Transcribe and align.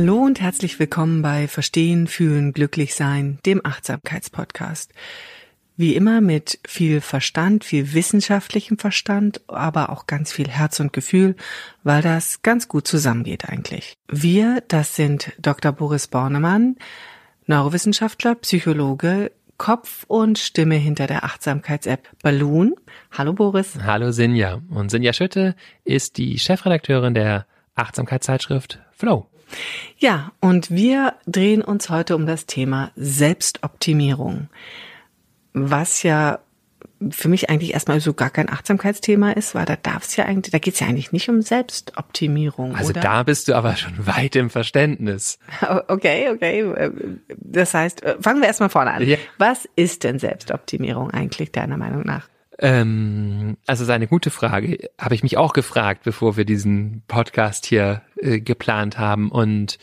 Hallo 0.00 0.18
und 0.18 0.40
herzlich 0.40 0.78
willkommen 0.78 1.22
bei 1.22 1.48
Verstehen, 1.48 2.06
Fühlen, 2.06 2.52
Glücklich 2.52 2.94
Sein, 2.94 3.40
dem 3.44 3.66
Achtsamkeitspodcast. 3.66 4.92
Wie 5.76 5.96
immer 5.96 6.20
mit 6.20 6.60
viel 6.64 7.00
Verstand, 7.00 7.64
viel 7.64 7.94
wissenschaftlichem 7.94 8.78
Verstand, 8.78 9.40
aber 9.48 9.90
auch 9.90 10.06
ganz 10.06 10.30
viel 10.30 10.46
Herz 10.46 10.78
und 10.78 10.92
Gefühl, 10.92 11.34
weil 11.82 12.00
das 12.00 12.42
ganz 12.42 12.68
gut 12.68 12.86
zusammengeht 12.86 13.48
eigentlich. 13.48 13.98
Wir, 14.06 14.62
das 14.68 14.94
sind 14.94 15.32
Dr. 15.40 15.72
Boris 15.72 16.06
Bornemann, 16.06 16.76
Neurowissenschaftler, 17.48 18.36
Psychologe, 18.36 19.32
Kopf 19.56 20.04
und 20.06 20.38
Stimme 20.38 20.76
hinter 20.76 21.08
der 21.08 21.24
Achtsamkeits-App 21.24 22.08
Balloon. 22.22 22.76
Hallo 23.10 23.32
Boris. 23.32 23.76
Hallo 23.82 24.12
Sinja. 24.12 24.62
Und 24.70 24.92
Sinja 24.92 25.12
Schütte 25.12 25.56
ist 25.82 26.18
die 26.18 26.38
Chefredakteurin 26.38 27.14
der 27.14 27.46
Achtsamkeitszeitschrift 27.74 28.78
Flow. 28.92 29.28
Ja, 29.98 30.32
und 30.40 30.70
wir 30.70 31.14
drehen 31.26 31.62
uns 31.62 31.90
heute 31.90 32.14
um 32.14 32.26
das 32.26 32.46
Thema 32.46 32.90
Selbstoptimierung, 32.96 34.48
was 35.52 36.02
ja 36.02 36.38
für 37.10 37.28
mich 37.28 37.48
eigentlich 37.48 37.74
erstmal 37.74 38.00
so 38.00 38.12
gar 38.12 38.30
kein 38.30 38.48
Achtsamkeitsthema 38.48 39.32
ist, 39.32 39.54
weil 39.54 39.64
da 39.64 39.76
darf 39.76 40.04
es 40.04 40.16
ja 40.16 40.24
eigentlich, 40.24 40.50
da 40.50 40.58
geht 40.58 40.74
es 40.74 40.80
ja 40.80 40.88
eigentlich 40.88 41.12
nicht 41.12 41.28
um 41.28 41.42
Selbstoptimierung. 41.42 42.74
Also 42.74 42.90
oder? 42.90 43.00
da 43.00 43.22
bist 43.22 43.48
du 43.48 43.54
aber 43.54 43.76
schon 43.76 44.06
weit 44.06 44.36
im 44.36 44.50
Verständnis. 44.50 45.38
Okay, 45.88 46.30
okay. 46.30 46.90
Das 47.28 47.74
heißt, 47.74 48.02
fangen 48.20 48.40
wir 48.40 48.48
erstmal 48.48 48.68
vorne 48.68 48.92
an. 48.92 49.06
Ja. 49.06 49.16
Was 49.38 49.68
ist 49.76 50.04
denn 50.04 50.18
Selbstoptimierung 50.18 51.10
eigentlich 51.10 51.52
deiner 51.52 51.76
Meinung 51.76 52.02
nach? 52.04 52.28
Ähm, 52.58 53.56
also 53.66 53.84
ist 53.84 53.90
eine 53.90 54.08
gute 54.08 54.30
Frage. 54.30 54.90
Habe 54.98 55.14
ich 55.14 55.22
mich 55.22 55.36
auch 55.36 55.52
gefragt, 55.52 56.02
bevor 56.04 56.36
wir 56.36 56.44
diesen 56.44 57.02
Podcast 57.06 57.66
hier 57.66 58.02
äh, 58.16 58.40
geplant 58.40 58.98
haben. 58.98 59.30
Und 59.30 59.78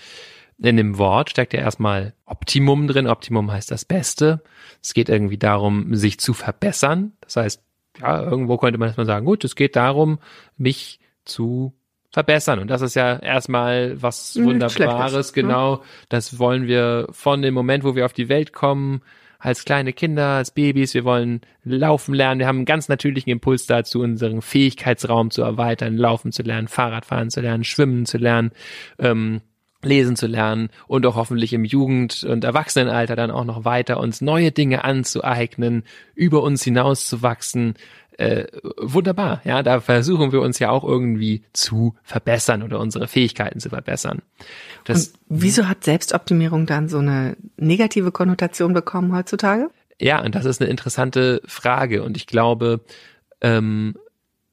in 0.57 0.77
dem 0.77 0.97
Wort 0.97 1.29
steckt 1.29 1.53
ja 1.53 1.59
erstmal 1.59 2.13
Optimum 2.25 2.87
drin. 2.87 3.07
Optimum 3.07 3.51
heißt 3.51 3.71
das 3.71 3.85
Beste. 3.85 4.41
Es 4.81 4.93
geht 4.93 5.09
irgendwie 5.09 5.37
darum, 5.37 5.95
sich 5.95 6.19
zu 6.19 6.33
verbessern. 6.33 7.13
Das 7.21 7.37
heißt, 7.37 7.61
ja, 7.99 8.21
irgendwo 8.21 8.57
könnte 8.57 8.77
man 8.77 8.89
erstmal 8.89 9.05
sagen, 9.05 9.25
gut, 9.25 9.43
es 9.45 9.55
geht 9.55 9.75
darum, 9.75 10.19
mich 10.57 10.99
zu 11.23 11.73
verbessern. 12.11 12.59
Und 12.59 12.69
das 12.69 12.81
ist 12.81 12.95
ja 12.95 13.17
erstmal 13.17 14.01
was 14.01 14.35
Wunderbares, 14.41 15.33
genau. 15.33 15.83
Das 16.09 16.39
wollen 16.39 16.67
wir 16.67 17.07
von 17.11 17.41
dem 17.41 17.53
Moment, 17.53 17.83
wo 17.83 17.95
wir 17.95 18.05
auf 18.05 18.13
die 18.13 18.29
Welt 18.29 18.53
kommen, 18.53 19.01
als 19.45 19.63
kleine 19.63 19.93
Kinder, 19.93 20.29
als 20.29 20.49
Babys, 20.49 20.95
wir 20.95 21.03
wollen 21.03 21.41
laufen 21.63 22.15
lernen, 22.15 22.39
wir 22.39 22.47
haben 22.47 22.57
einen 22.57 22.65
ganz 22.65 22.89
natürlichen 22.89 23.31
Impuls 23.31 23.67
dazu, 23.67 24.01
unseren 24.01 24.41
Fähigkeitsraum 24.41 25.29
zu 25.29 25.43
erweitern, 25.43 25.97
laufen 25.97 26.31
zu 26.31 26.41
lernen, 26.41 26.67
Fahrradfahren 26.67 27.29
zu 27.29 27.41
lernen, 27.41 27.63
schwimmen 27.63 28.07
zu 28.07 28.17
lernen, 28.17 28.49
ähm, 28.97 29.41
lesen 29.83 30.15
zu 30.15 30.25
lernen 30.25 30.69
und 30.87 31.05
auch 31.05 31.15
hoffentlich 31.15 31.53
im 31.53 31.63
Jugend- 31.63 32.23
und 32.23 32.43
Erwachsenenalter 32.43 33.15
dann 33.15 33.29
auch 33.29 33.45
noch 33.45 33.65
weiter 33.65 33.99
uns 33.99 34.19
neue 34.19 34.51
Dinge 34.51 34.83
anzueignen, 34.83 35.83
über 36.15 36.41
uns 36.41 36.63
hinauszuwachsen, 36.63 37.75
äh, 38.17 38.45
wunderbar. 38.77 39.41
Ja, 39.43 39.63
da 39.63 39.81
versuchen 39.81 40.31
wir 40.31 40.41
uns 40.41 40.59
ja 40.59 40.69
auch 40.69 40.83
irgendwie 40.83 41.43
zu 41.53 41.95
verbessern 42.03 42.63
oder 42.63 42.79
unsere 42.79 43.07
Fähigkeiten 43.07 43.59
zu 43.59 43.69
verbessern. 43.69 44.21
Das, 44.85 45.07
und 45.07 45.19
wieso 45.27 45.67
hat 45.67 45.83
Selbstoptimierung 45.83 46.65
dann 46.65 46.87
so 46.87 46.99
eine 46.99 47.35
negative 47.57 48.11
Konnotation 48.11 48.73
bekommen 48.73 49.15
heutzutage? 49.15 49.69
Ja, 49.99 50.23
und 50.23 50.35
das 50.35 50.45
ist 50.45 50.61
eine 50.61 50.69
interessante 50.69 51.41
Frage. 51.45 52.03
Und 52.03 52.17
ich 52.17 52.27
glaube, 52.27 52.81
ähm, 53.41 53.95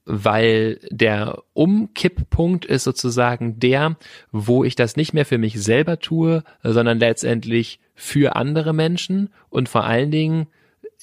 weil 0.04 0.80
der 0.90 1.42
Umkipppunkt 1.52 2.64
ist 2.64 2.84
sozusagen 2.84 3.60
der, 3.60 3.96
wo 4.32 4.64
ich 4.64 4.74
das 4.74 4.96
nicht 4.96 5.12
mehr 5.14 5.26
für 5.26 5.38
mich 5.38 5.62
selber 5.62 6.00
tue, 6.00 6.42
sondern 6.62 6.98
letztendlich 6.98 7.78
für 7.94 8.34
andere 8.34 8.72
Menschen 8.72 9.30
und 9.48 9.68
vor 9.68 9.84
allen 9.84 10.10
Dingen 10.10 10.48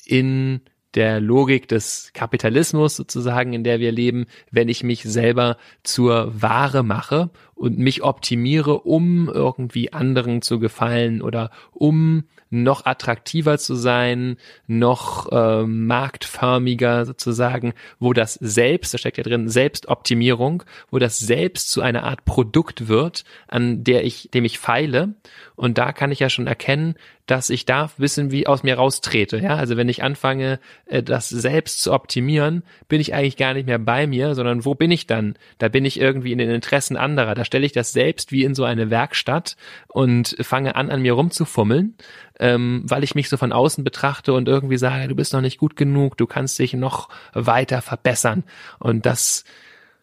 in 0.05 0.61
der 0.95 1.19
Logik 1.19 1.67
des 1.67 2.11
Kapitalismus 2.13 2.95
sozusagen, 2.95 3.53
in 3.53 3.63
der 3.63 3.79
wir 3.79 3.91
leben, 3.91 4.25
wenn 4.51 4.69
ich 4.69 4.83
mich 4.83 5.03
selber 5.03 5.57
zur 5.83 6.41
Ware 6.41 6.83
mache 6.83 7.29
und 7.53 7.77
mich 7.77 8.03
optimiere, 8.03 8.79
um 8.79 9.29
irgendwie 9.29 9.93
anderen 9.93 10.41
zu 10.41 10.59
gefallen 10.59 11.21
oder 11.21 11.51
um 11.71 12.23
noch 12.49 12.85
attraktiver 12.85 13.57
zu 13.57 13.75
sein, 13.75 14.37
noch 14.65 15.31
äh, 15.31 15.63
marktförmiger 15.65 17.05
sozusagen, 17.05 17.73
wo 17.99 18.13
das 18.13 18.35
Selbst, 18.35 18.93
da 18.93 18.97
steckt 18.97 19.17
ja 19.17 19.23
drin, 19.23 19.49
Selbstoptimierung, 19.49 20.63
wo 20.89 20.97
das 20.97 21.19
Selbst 21.19 21.69
zu 21.69 21.81
einer 21.81 22.03
Art 22.03 22.25
Produkt 22.25 22.87
wird, 22.87 23.23
an 23.47 23.83
der 23.83 24.03
ich, 24.03 24.29
dem 24.33 24.45
ich 24.45 24.57
feile. 24.57 25.13
Und 25.55 25.77
da 25.77 25.91
kann 25.91 26.11
ich 26.11 26.19
ja 26.19 26.29
schon 26.29 26.47
erkennen, 26.47 26.95
dass 27.29 27.51
ich 27.51 27.65
da 27.65 27.91
wissen, 27.97 28.31
wie 28.31 28.47
aus 28.47 28.63
mir 28.63 28.75
raustrete. 28.75 29.37
Ja, 29.37 29.55
also 29.55 29.77
wenn 29.77 29.87
ich 29.87 30.01
anfange, 30.01 30.59
äh, 30.87 31.03
das 31.03 31.29
selbst 31.29 31.83
zu 31.83 31.93
optimieren, 31.93 32.63
bin 32.87 32.99
ich 32.99 33.13
eigentlich 33.13 33.37
gar 33.37 33.53
nicht 33.53 33.67
mehr 33.67 33.77
bei 33.77 34.07
mir, 34.07 34.33
sondern 34.33 34.65
wo 34.65 34.73
bin 34.73 34.89
ich 34.89 35.05
dann? 35.05 35.35
Da 35.59 35.67
bin 35.67 35.85
ich 35.85 35.99
irgendwie 35.99 36.31
in 36.31 36.39
den 36.39 36.49
Interessen 36.49 36.97
anderer. 36.97 37.35
Da 37.35 37.45
stelle 37.45 37.67
ich 37.67 37.71
das 37.71 37.91
selbst 37.91 38.31
wie 38.31 38.43
in 38.43 38.55
so 38.55 38.63
eine 38.63 38.89
Werkstatt 38.89 39.57
und 39.87 40.35
fange 40.41 40.75
an, 40.75 40.89
an 40.89 41.03
mir 41.03 41.13
rumzufummeln, 41.13 41.95
ähm, 42.39 42.81
weil 42.85 43.03
ich 43.03 43.13
mich 43.13 43.29
so 43.29 43.37
von 43.37 43.51
außen 43.51 43.83
betrachte 43.83 44.33
und 44.33 44.47
irgendwie 44.47 44.77
sage, 44.77 45.07
du 45.07 45.15
bist 45.15 45.33
noch 45.33 45.41
nicht 45.41 45.59
gut 45.59 45.75
genug, 45.75 46.17
du 46.17 46.25
kannst 46.25 46.57
dich 46.57 46.73
noch 46.73 47.09
weiter 47.33 47.83
verbessern. 47.83 48.43
Und 48.79 49.05
das 49.05 49.43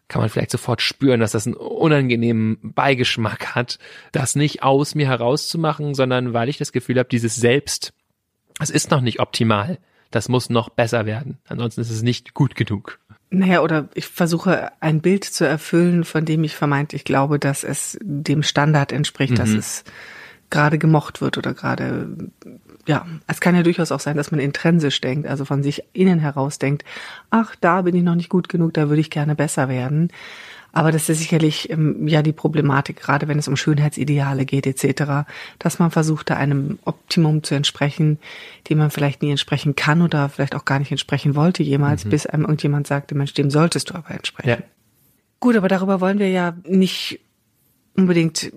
kann 0.07 0.21
man 0.21 0.29
vielleicht 0.29 0.51
sofort 0.51 0.81
spüren, 0.81 1.19
dass 1.19 1.33
das 1.33 1.45
einen 1.45 1.55
unangenehmen 1.55 2.57
Beigeschmack 2.61 3.55
hat, 3.55 3.79
das 4.11 4.35
nicht 4.35 4.63
aus 4.63 4.95
mir 4.95 5.07
herauszumachen, 5.07 5.95
sondern 5.95 6.33
weil 6.33 6.49
ich 6.49 6.57
das 6.57 6.71
Gefühl 6.71 6.97
habe, 6.97 7.09
dieses 7.09 7.35
Selbst, 7.35 7.93
es 8.59 8.69
ist 8.69 8.91
noch 8.91 9.01
nicht 9.01 9.19
optimal. 9.19 9.79
Das 10.09 10.29
muss 10.29 10.49
noch 10.49 10.69
besser 10.69 11.05
werden. 11.05 11.37
Ansonsten 11.47 11.81
ist 11.81 11.91
es 11.91 12.01
nicht 12.01 12.33
gut 12.33 12.55
genug. 12.55 12.99
Naja, 13.29 13.61
oder 13.61 13.89
ich 13.93 14.07
versuche 14.07 14.71
ein 14.79 15.01
Bild 15.01 15.25
zu 15.25 15.45
erfüllen, 15.45 16.05
von 16.05 16.23
dem 16.23 16.45
ich 16.45 16.55
vermeintlich 16.55 17.03
glaube, 17.03 17.39
dass 17.39 17.65
es 17.65 17.97
dem 18.01 18.41
Standard 18.41 18.93
entspricht, 18.93 19.33
mhm. 19.33 19.37
dass 19.37 19.49
es 19.49 19.83
gerade 20.49 20.77
gemocht 20.77 21.19
wird 21.19 21.37
oder 21.37 21.53
gerade, 21.53 22.09
ja, 22.87 23.05
es 23.27 23.41
kann 23.41 23.55
ja 23.55 23.63
durchaus 23.63 23.91
auch 23.91 23.99
sein, 23.99 24.17
dass 24.17 24.31
man 24.31 24.39
intrinsisch 24.39 24.99
denkt, 25.01 25.27
also 25.27 25.45
von 25.45 25.61
sich 25.61 25.83
innen 25.93 26.19
heraus 26.19 26.57
denkt, 26.57 26.83
ach, 27.29 27.55
da 27.59 27.81
bin 27.81 27.95
ich 27.95 28.03
noch 28.03 28.15
nicht 28.15 28.29
gut 28.29 28.49
genug, 28.49 28.73
da 28.73 28.89
würde 28.89 29.01
ich 29.01 29.09
gerne 29.09 29.35
besser 29.35 29.69
werden. 29.69 30.09
Aber 30.71 30.91
das 30.91 31.09
ist 31.09 31.19
sicherlich 31.19 31.69
ähm, 31.69 32.07
ja 32.07 32.21
die 32.21 32.33
Problematik, 32.33 32.97
gerade 32.97 33.27
wenn 33.27 33.39
es 33.39 33.47
um 33.47 33.55
Schönheitsideale 33.55 34.45
geht 34.45 34.67
etc., 34.67 35.27
dass 35.59 35.79
man 35.79 35.91
versucht, 35.91 36.29
da 36.29 36.35
einem 36.35 36.79
Optimum 36.85 37.43
zu 37.43 37.55
entsprechen, 37.55 38.19
dem 38.69 38.77
man 38.77 38.91
vielleicht 38.91 39.21
nie 39.21 39.31
entsprechen 39.31 39.75
kann 39.75 40.01
oder 40.01 40.29
vielleicht 40.29 40.55
auch 40.55 40.65
gar 40.65 40.79
nicht 40.79 40.91
entsprechen 40.91 41.35
wollte 41.35 41.63
jemals, 41.63 42.05
mhm. 42.05 42.09
bis 42.09 42.25
einem 42.25 42.43
irgendjemand 42.43 42.87
sagte, 42.87 43.15
Mensch, 43.15 43.33
dem 43.33 43.49
solltest 43.49 43.89
du 43.89 43.95
aber 43.95 44.11
entsprechen. 44.11 44.49
Ja. 44.49 44.57
Gut, 45.39 45.55
aber 45.55 45.67
darüber 45.67 45.99
wollen 45.99 46.19
wir 46.19 46.29
ja 46.29 46.55
nicht 46.63 47.19
unbedingt 47.95 48.51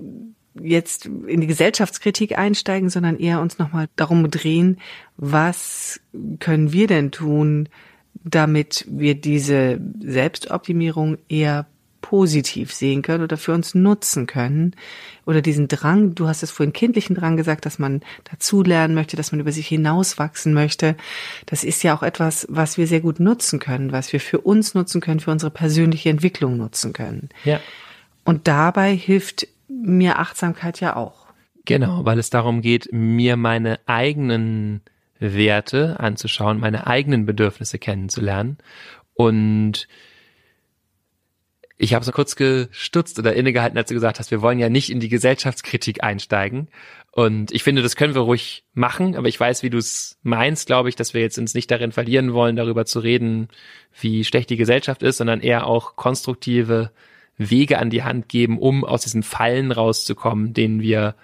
jetzt 0.54 1.06
in 1.06 1.40
die 1.40 1.46
Gesellschaftskritik 1.46 2.36
einsteigen, 2.36 2.90
sondern 2.90 3.18
eher 3.18 3.40
uns 3.40 3.58
nochmal 3.58 3.88
darum 3.96 4.30
drehen, 4.30 4.78
was 5.16 6.00
können 6.40 6.72
wir 6.72 6.86
denn 6.86 7.10
tun, 7.10 7.68
damit 8.24 8.84
wir 8.88 9.14
diese 9.14 9.80
Selbstoptimierung 10.00 11.18
eher 11.28 11.66
positiv 12.00 12.72
sehen 12.72 13.02
können 13.02 13.22
oder 13.22 13.36
für 13.36 13.52
uns 13.52 13.74
nutzen 13.74 14.26
können. 14.26 14.74
Oder 15.26 15.42
diesen 15.42 15.68
Drang, 15.68 16.14
du 16.14 16.26
hast 16.26 16.42
es 16.42 16.50
vorhin 16.50 16.72
kindlichen 16.72 17.14
Drang 17.14 17.36
gesagt, 17.36 17.66
dass 17.66 17.78
man 17.78 18.00
dazulernen 18.24 18.94
möchte, 18.94 19.16
dass 19.16 19.32
man 19.32 19.40
über 19.40 19.52
sich 19.52 19.68
hinauswachsen 19.68 20.52
möchte. 20.52 20.96
Das 21.46 21.62
ist 21.62 21.82
ja 21.82 21.96
auch 21.96 22.02
etwas, 22.02 22.46
was 22.50 22.78
wir 22.78 22.86
sehr 22.86 23.00
gut 23.00 23.20
nutzen 23.20 23.60
können, 23.60 23.92
was 23.92 24.12
wir 24.12 24.20
für 24.20 24.40
uns 24.40 24.74
nutzen 24.74 25.00
können, 25.00 25.20
für 25.20 25.30
unsere 25.30 25.50
persönliche 25.50 26.10
Entwicklung 26.10 26.56
nutzen 26.56 26.92
können. 26.92 27.28
Ja. 27.44 27.60
Und 28.24 28.48
dabei 28.48 28.94
hilft 28.94 29.46
mir 29.70 30.18
Achtsamkeit 30.18 30.80
ja 30.80 30.96
auch. 30.96 31.26
Genau, 31.64 32.04
weil 32.04 32.18
es 32.18 32.30
darum 32.30 32.62
geht, 32.62 32.88
mir 32.92 33.36
meine 33.36 33.78
eigenen 33.86 34.82
Werte 35.18 36.00
anzuschauen, 36.00 36.58
meine 36.58 36.86
eigenen 36.86 37.26
Bedürfnisse 37.26 37.78
kennenzulernen. 37.78 38.58
Und 39.14 39.86
ich 41.76 41.94
habe 41.94 42.04
so 42.04 42.12
kurz 42.12 42.36
gestutzt 42.36 43.18
oder 43.18 43.34
innegehalten, 43.34 43.78
als 43.78 43.88
du 43.88 43.94
gesagt 43.94 44.18
hast, 44.18 44.30
wir 44.30 44.42
wollen 44.42 44.58
ja 44.58 44.68
nicht 44.68 44.90
in 44.90 45.00
die 45.00 45.08
Gesellschaftskritik 45.08 46.02
einsteigen. 46.02 46.68
Und 47.12 47.52
ich 47.52 47.62
finde, 47.62 47.82
das 47.82 47.96
können 47.96 48.14
wir 48.14 48.20
ruhig 48.22 48.64
machen, 48.74 49.16
aber 49.16 49.28
ich 49.28 49.40
weiß, 49.40 49.62
wie 49.62 49.70
du 49.70 49.78
es 49.78 50.18
meinst, 50.22 50.66
glaube 50.66 50.88
ich, 50.88 50.96
dass 50.96 51.14
wir 51.14 51.22
jetzt 51.22 51.38
uns 51.38 51.54
nicht 51.54 51.70
darin 51.70 51.92
verlieren 51.92 52.32
wollen, 52.34 52.56
darüber 52.56 52.84
zu 52.84 53.00
reden, 53.00 53.48
wie 53.98 54.24
schlecht 54.24 54.50
die 54.50 54.58
Gesellschaft 54.58 55.02
ist, 55.02 55.16
sondern 55.16 55.40
eher 55.40 55.66
auch 55.66 55.96
konstruktive 55.96 56.90
Wege 57.48 57.78
an 57.78 57.90
die 57.90 58.02
Hand 58.02 58.28
geben, 58.28 58.58
um 58.58 58.84
aus 58.84 59.02
diesen 59.02 59.22
Fallen 59.22 59.72
rauszukommen, 59.72 60.52
denen 60.52 60.82
wir 60.82 61.14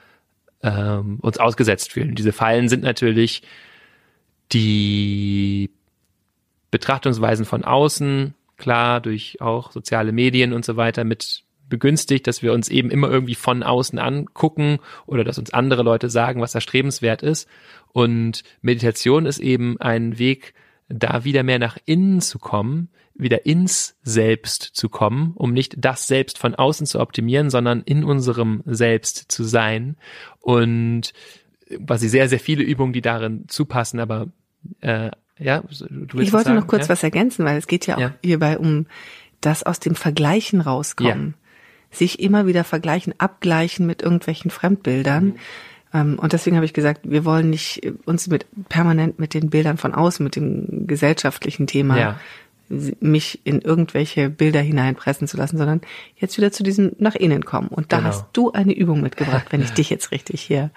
ähm, 0.63 1.19
uns 1.21 1.39
ausgesetzt 1.39 1.93
fühlen. 1.93 2.15
Diese 2.15 2.33
Fallen 2.33 2.69
sind 2.69 2.83
natürlich 2.83 3.43
die 4.53 5.71
Betrachtungsweisen 6.71 7.45
von 7.45 7.65
außen, 7.65 8.35
klar, 8.57 9.01
durch 9.01 9.41
auch 9.41 9.73
soziale 9.73 10.13
Medien 10.13 10.53
und 10.53 10.65
so 10.65 10.77
weiter 10.77 11.05
mit 11.05 11.43
begünstigt, 11.69 12.27
dass 12.27 12.43
wir 12.43 12.53
uns 12.53 12.69
eben 12.69 12.91
immer 12.91 13.11
irgendwie 13.11 13.35
von 13.35 13.63
außen 13.63 13.99
angucken 13.99 14.79
oder 15.07 15.25
dass 15.25 15.39
uns 15.39 15.53
andere 15.53 15.83
Leute 15.83 16.11
sagen, 16.11 16.41
was 16.41 16.55
erstrebenswert 16.55 17.23
ist. 17.23 17.49
Und 17.93 18.45
Meditation 18.63 19.27
ist 19.27 19.39
eben 19.39 19.81
ein 19.81 20.19
Weg, 20.19 20.55
da 20.89 21.25
wieder 21.25 21.43
mehr 21.43 21.59
nach 21.59 21.77
innen 21.85 22.21
zu 22.21 22.39
kommen, 22.39 22.89
wieder 23.19 23.47
ins 23.47 23.97
Selbst 24.03 24.63
zu 24.63 24.89
kommen, 24.89 25.33
um 25.35 25.53
nicht 25.53 25.77
das 25.79 26.07
Selbst 26.07 26.39
von 26.39 26.55
außen 26.55 26.87
zu 26.87 27.01
optimieren, 27.01 27.51
sondern 27.51 27.83
in 27.83 28.05
unserem 28.05 28.63
Selbst 28.67 29.31
zu 29.31 29.45
sein. 29.45 29.97
Und 30.41 31.13
quasi 31.87 32.09
sehr, 32.09 32.29
sehr 32.29 32.41
viele 32.41 32.63
Übungen, 32.63 32.93
die 32.93 33.01
darin 33.01 33.45
zupassen, 33.49 34.01
aber 34.01 34.29
äh, 34.81 35.11
ja, 35.39 35.63
du 35.91 36.21
Ich 36.21 36.33
wollte 36.33 36.49
sagen, 36.49 36.59
noch 36.59 36.67
kurz 36.67 36.85
ja? 36.85 36.91
was 36.91 37.03
ergänzen, 37.03 37.45
weil 37.45 37.59
es 37.59 37.67
geht 37.67 37.87
ja 37.87 37.97
auch 37.97 38.01
ja. 38.01 38.15
hierbei 38.23 38.59
um 38.59 38.87
das 39.41 39.63
aus 39.63 39.81
dem 39.81 39.95
Vergleichen 39.95 40.61
rauskommen. 40.61 41.35
Ja. 41.37 41.97
Sich 41.99 42.21
immer 42.21 42.47
wieder 42.47 42.65
vergleichen, 42.65 43.15
abgleichen 43.19 43.87
mit 43.87 44.03
irgendwelchen 44.03 44.51
Fremdbildern. 44.51 45.25
Mhm. 45.25 45.35
Ähm, 45.95 46.19
und 46.19 46.33
deswegen 46.33 46.57
habe 46.57 46.67
ich 46.67 46.73
gesagt, 46.73 47.03
wir 47.05 47.25
wollen 47.25 47.51
nicht 47.51 47.87
uns 48.07 48.29
mit 48.29 48.47
permanent 48.69 49.19
mit 49.19 49.35
den 49.35 49.51
Bildern 49.51 49.77
von 49.77 49.95
außen, 49.95 50.25
mit 50.25 50.37
dem 50.37 50.87
gesellschaftlichen 50.87 51.67
Thema 51.67 51.99
ja 51.99 52.21
mich 52.69 53.41
in 53.45 53.61
irgendwelche 53.61 54.29
Bilder 54.31 54.61
hineinpressen 54.61 55.29
zu 55.29 55.37
lassen, 55.37 55.59
sondern 55.59 55.81
jetzt 56.17 56.37
wieder 56.37 56.53
zu 56.53 56.63
diesem 56.63 56.93
nach 56.99 57.15
innen 57.15 57.45
kommen. 57.45 57.69
Und 57.69 57.93
da 57.93 57.99
genau. 57.99 58.09
hast 58.09 58.27
du 58.33 58.53
eine 58.53 58.75
Übung 58.75 59.01
mitgebracht, 59.01 59.47
wenn 59.51 59.63
ich 59.63 59.71
dich 59.71 59.91
jetzt 59.91 60.11
richtig 60.11 60.41
hier 60.41 60.71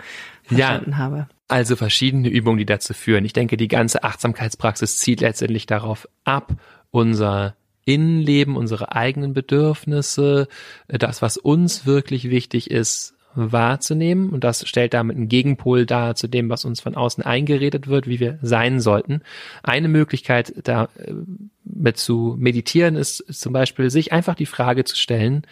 verstanden 0.44 0.92
ja, 0.92 0.98
habe. 0.98 1.28
Also 1.48 1.76
verschiedene 1.76 2.30
Übungen, 2.30 2.60
die 2.60 2.66
dazu 2.66 2.94
führen. 2.94 3.26
Ich 3.26 3.34
denke, 3.34 3.58
die 3.58 3.68
ganze 3.68 4.04
Achtsamkeitspraxis 4.04 4.98
zielt 5.00 5.22
letztendlich 5.22 5.66
darauf 5.66 6.08
ab, 6.24 6.54
unser 6.92 7.56
Innenleben, 7.86 8.56
unsere 8.56 8.96
eigenen 8.96 9.34
Bedürfnisse, 9.34 10.48
das, 10.88 11.24
was 11.24 11.38
uns 11.38 11.88
wirklich 11.88 12.30
wichtig 12.30 12.70
ist, 12.70 13.16
wahrzunehmen. 13.52 14.30
Und 14.30 14.44
das 14.44 14.68
stellt 14.68 14.94
damit 14.94 15.18
einen 15.18 15.30
Gegenpol 15.30 15.86
dar 15.86 16.16
zu 16.16 16.28
dem, 16.28 16.50
was 16.50 16.66
uns 16.66 16.82
von 16.82 16.96
außen 16.96 17.24
eingeredet 17.24 17.88
wird, 17.88 18.08
wie 18.08 18.20
wir 18.20 18.40
sein 18.42 18.80
sollten. 18.80 19.22
Eine 19.64 19.88
Möglichkeit, 19.88 20.54
da 20.64 20.90
äh, 20.98 21.94
zu 21.94 22.36
meditieren, 22.38 22.96
ist, 22.96 23.20
ist 23.22 23.42
zum 23.42 23.54
Beispiel, 23.54 23.90
sich 23.90 24.12
einfach 24.12 24.36
die 24.36 24.46
Frage 24.46 24.84
zu 24.84 24.96
stellen, 24.96 25.44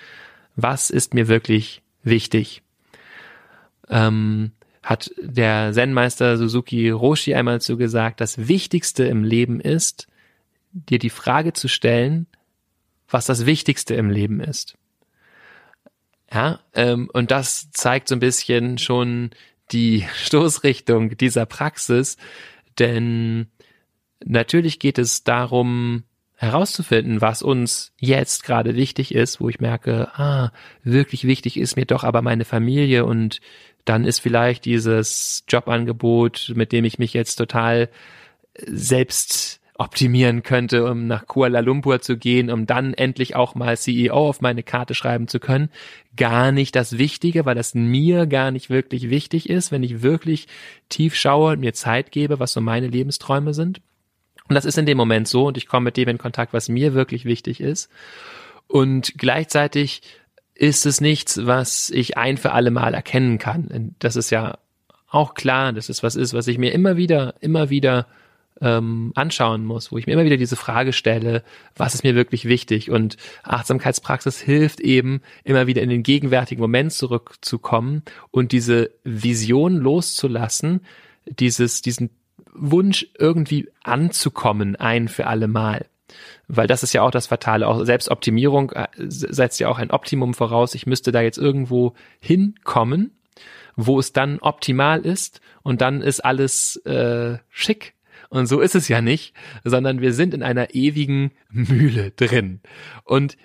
was 0.55 0.89
ist 0.89 1.13
mir 1.13 1.27
wirklich 1.27 1.81
wichtig? 2.03 2.61
Ähm, 3.89 4.51
hat 4.83 5.11
der 5.21 5.73
Zen-Meister 5.73 6.37
Suzuki 6.37 6.89
Roshi 6.89 7.33
einmal 7.33 7.61
so 7.61 7.77
gesagt, 7.77 8.21
das 8.21 8.47
Wichtigste 8.47 9.03
im 9.05 9.23
Leben 9.23 9.59
ist, 9.59 10.07
dir 10.71 10.99
die 10.99 11.09
Frage 11.09 11.53
zu 11.53 11.67
stellen, 11.67 12.27
was 13.09 13.25
das 13.25 13.45
Wichtigste 13.45 13.95
im 13.95 14.09
Leben 14.09 14.39
ist. 14.39 14.77
Ja, 16.31 16.59
ähm, 16.73 17.09
und 17.13 17.31
das 17.31 17.71
zeigt 17.71 18.09
so 18.09 18.15
ein 18.15 18.19
bisschen 18.19 18.77
schon 18.77 19.31
die 19.71 20.05
Stoßrichtung 20.15 21.17
dieser 21.17 21.45
Praxis, 21.45 22.17
denn 22.79 23.47
natürlich 24.23 24.79
geht 24.79 24.97
es 24.97 25.23
darum, 25.23 26.03
herauszufinden, 26.37 27.19
was 27.19 27.41
uns 27.41 27.93
jetzt 27.99 28.43
gerade 28.43 28.75
wichtig 28.75 29.13
ist, 29.13 29.41
wo 29.41 29.49
ich 29.49 29.59
merke, 29.59 30.09
ah, 30.19 30.51
wirklich 30.83 31.23
wichtig 31.25 31.57
ist 31.57 31.75
mir 31.75 31.85
doch 31.85 32.03
aber 32.03 32.21
meine 32.21 32.45
Familie 32.45 33.05
und 33.05 33.41
dann 33.85 34.05
ist 34.05 34.19
vielleicht 34.19 34.65
dieses 34.65 35.43
Jobangebot, 35.47 36.53
mit 36.55 36.71
dem 36.71 36.85
ich 36.85 36.99
mich 36.99 37.13
jetzt 37.13 37.35
total 37.35 37.89
selbst 38.65 39.61
optimieren 39.77 40.41
könnte, 40.41 40.89
um 40.89 41.05
nach 41.07 41.27
Kuala 41.27 41.59
Lumpur 41.59 42.01
zu 42.01 42.17
gehen, 42.17 42.49
um 42.49 42.65
dann 42.65 42.93
endlich 42.93 43.35
auch 43.35 43.53
mal 43.53 43.77
CEO 43.77 44.29
auf 44.29 44.41
meine 44.41 44.63
Karte 44.63 44.95
schreiben 44.95 45.27
zu 45.27 45.39
können. 45.39 45.69
Gar 46.15 46.51
nicht 46.51 46.75
das 46.75 46.97
Wichtige, 46.97 47.45
weil 47.45 47.55
das 47.55 47.75
mir 47.75 48.25
gar 48.25 48.51
nicht 48.51 48.69
wirklich 48.69 49.09
wichtig 49.09 49.49
ist, 49.49 49.71
wenn 49.71 49.83
ich 49.83 50.01
wirklich 50.01 50.47
tief 50.89 51.15
schaue 51.15 51.53
und 51.53 51.59
mir 51.59 51.73
Zeit 51.73 52.11
gebe, 52.11 52.39
was 52.39 52.53
so 52.53 52.61
meine 52.61 52.87
Lebensträume 52.87 53.53
sind. 53.53 53.81
Und 54.49 54.55
das 54.55 54.65
ist 54.65 54.77
in 54.77 54.85
dem 54.85 54.97
Moment 54.97 55.27
so 55.27 55.47
und 55.47 55.57
ich 55.57 55.67
komme 55.67 55.85
mit 55.85 55.97
dem 55.97 56.09
in 56.09 56.17
Kontakt, 56.17 56.53
was 56.53 56.69
mir 56.69 56.93
wirklich 56.93 57.25
wichtig 57.25 57.59
ist. 57.59 57.89
Und 58.67 59.13
gleichzeitig 59.17 60.01
ist 60.55 60.85
es 60.87 61.01
nichts, 61.01 61.45
was 61.45 61.89
ich 61.91 62.17
ein 62.17 62.37
für 62.37 62.53
alle 62.53 62.71
Mal 62.71 62.95
erkennen 62.95 63.37
kann. 63.37 63.95
Das 63.99 64.15
ist 64.15 64.31
ja 64.31 64.57
auch 65.09 65.35
klar, 65.35 65.71
dass 65.73 65.89
es 65.89 66.01
was 66.01 66.15
ist, 66.15 66.33
was 66.33 66.47
ich 66.47 66.57
mir 66.57 66.73
immer 66.73 66.97
wieder, 66.97 67.35
immer 67.41 67.69
wieder 67.69 68.07
ähm, 68.61 69.11
anschauen 69.15 69.65
muss, 69.65 69.91
wo 69.91 69.97
ich 69.97 70.07
mir 70.07 70.13
immer 70.13 70.25
wieder 70.25 70.37
diese 70.37 70.55
Frage 70.55 70.93
stelle, 70.93 71.43
was 71.75 71.93
ist 71.93 72.03
mir 72.03 72.15
wirklich 72.15 72.45
wichtig? 72.45 72.89
Und 72.91 73.17
Achtsamkeitspraxis 73.43 74.39
hilft 74.39 74.79
eben, 74.79 75.21
immer 75.43 75.67
wieder 75.67 75.81
in 75.81 75.89
den 75.89 76.03
gegenwärtigen 76.03 76.61
Moment 76.61 76.93
zurückzukommen 76.93 78.03
und 78.31 78.51
diese 78.51 78.91
Vision 79.03 79.77
loszulassen, 79.77 80.81
dieses, 81.25 81.81
diesen 81.81 82.09
Wunsch 82.53 83.07
irgendwie 83.17 83.69
anzukommen, 83.83 84.75
ein 84.75 85.07
für 85.07 85.27
alle 85.27 85.47
Mal. 85.47 85.85
Weil 86.47 86.67
das 86.67 86.83
ist 86.83 86.93
ja 86.93 87.01
auch 87.01 87.11
das 87.11 87.27
Fatale. 87.27 87.67
Auch 87.67 87.83
Selbstoptimierung 87.83 88.71
äh, 88.71 88.87
setzt 88.97 89.59
ja 89.59 89.67
auch 89.67 89.77
ein 89.77 89.91
Optimum 89.91 90.33
voraus. 90.33 90.73
Ich 90.75 90.87
müsste 90.87 91.11
da 91.11 91.21
jetzt 91.21 91.37
irgendwo 91.37 91.93
hinkommen, 92.19 93.11
wo 93.75 93.99
es 93.99 94.13
dann 94.13 94.39
optimal 94.39 95.01
ist 95.01 95.41
und 95.63 95.81
dann 95.81 96.01
ist 96.01 96.23
alles 96.23 96.77
äh, 96.85 97.37
schick 97.49 97.93
und 98.29 98.47
so 98.47 98.59
ist 98.59 98.75
es 98.75 98.87
ja 98.87 99.01
nicht, 99.01 99.33
sondern 99.63 100.01
wir 100.01 100.13
sind 100.13 100.33
in 100.33 100.43
einer 100.43 100.73
ewigen 100.73 101.31
Mühle 101.49 102.11
drin. 102.11 102.61
Und 103.03 103.37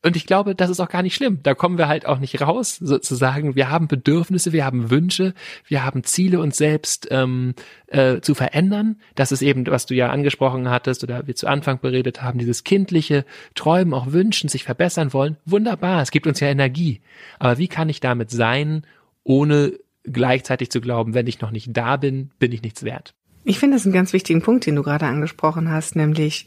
und 0.00 0.14
ich 0.14 0.26
glaube, 0.26 0.54
das 0.54 0.70
ist 0.70 0.78
auch 0.78 0.88
gar 0.88 1.02
nicht 1.02 1.16
schlimm. 1.16 1.40
Da 1.42 1.54
kommen 1.54 1.76
wir 1.76 1.88
halt 1.88 2.06
auch 2.06 2.20
nicht 2.20 2.40
raus, 2.40 2.76
sozusagen. 2.76 3.56
Wir 3.56 3.68
haben 3.68 3.88
Bedürfnisse, 3.88 4.52
wir 4.52 4.64
haben 4.64 4.90
Wünsche, 4.90 5.34
wir 5.66 5.84
haben 5.84 6.04
Ziele, 6.04 6.38
uns 6.38 6.56
selbst 6.56 7.08
ähm, 7.10 7.54
äh, 7.88 8.20
zu 8.20 8.34
verändern. 8.34 9.00
Das 9.16 9.32
ist 9.32 9.42
eben, 9.42 9.66
was 9.66 9.86
du 9.86 9.94
ja 9.94 10.10
angesprochen 10.10 10.70
hattest 10.70 11.02
oder 11.02 11.26
wir 11.26 11.34
zu 11.34 11.48
Anfang 11.48 11.80
beredet 11.80 12.22
haben, 12.22 12.38
dieses 12.38 12.62
kindliche 12.62 13.24
Träumen, 13.56 13.92
auch 13.92 14.12
Wünschen, 14.12 14.48
sich 14.48 14.62
verbessern 14.62 15.12
wollen. 15.12 15.36
Wunderbar, 15.44 16.00
es 16.00 16.12
gibt 16.12 16.28
uns 16.28 16.38
ja 16.38 16.46
Energie. 16.46 17.00
Aber 17.40 17.58
wie 17.58 17.68
kann 17.68 17.88
ich 17.88 17.98
damit 17.98 18.30
sein, 18.30 18.86
ohne 19.24 19.72
gleichzeitig 20.04 20.70
zu 20.70 20.80
glauben, 20.80 21.14
wenn 21.14 21.26
ich 21.26 21.40
noch 21.40 21.50
nicht 21.50 21.76
da 21.76 21.96
bin, 21.96 22.30
bin 22.38 22.52
ich 22.52 22.62
nichts 22.62 22.84
wert? 22.84 23.14
Ich 23.44 23.58
finde 23.58 23.76
das 23.76 23.84
einen 23.84 23.94
ganz 23.94 24.12
wichtigen 24.12 24.42
Punkt, 24.42 24.66
den 24.66 24.76
du 24.76 24.82
gerade 24.82 25.06
angesprochen 25.06 25.70
hast, 25.70 25.96
nämlich 25.96 26.46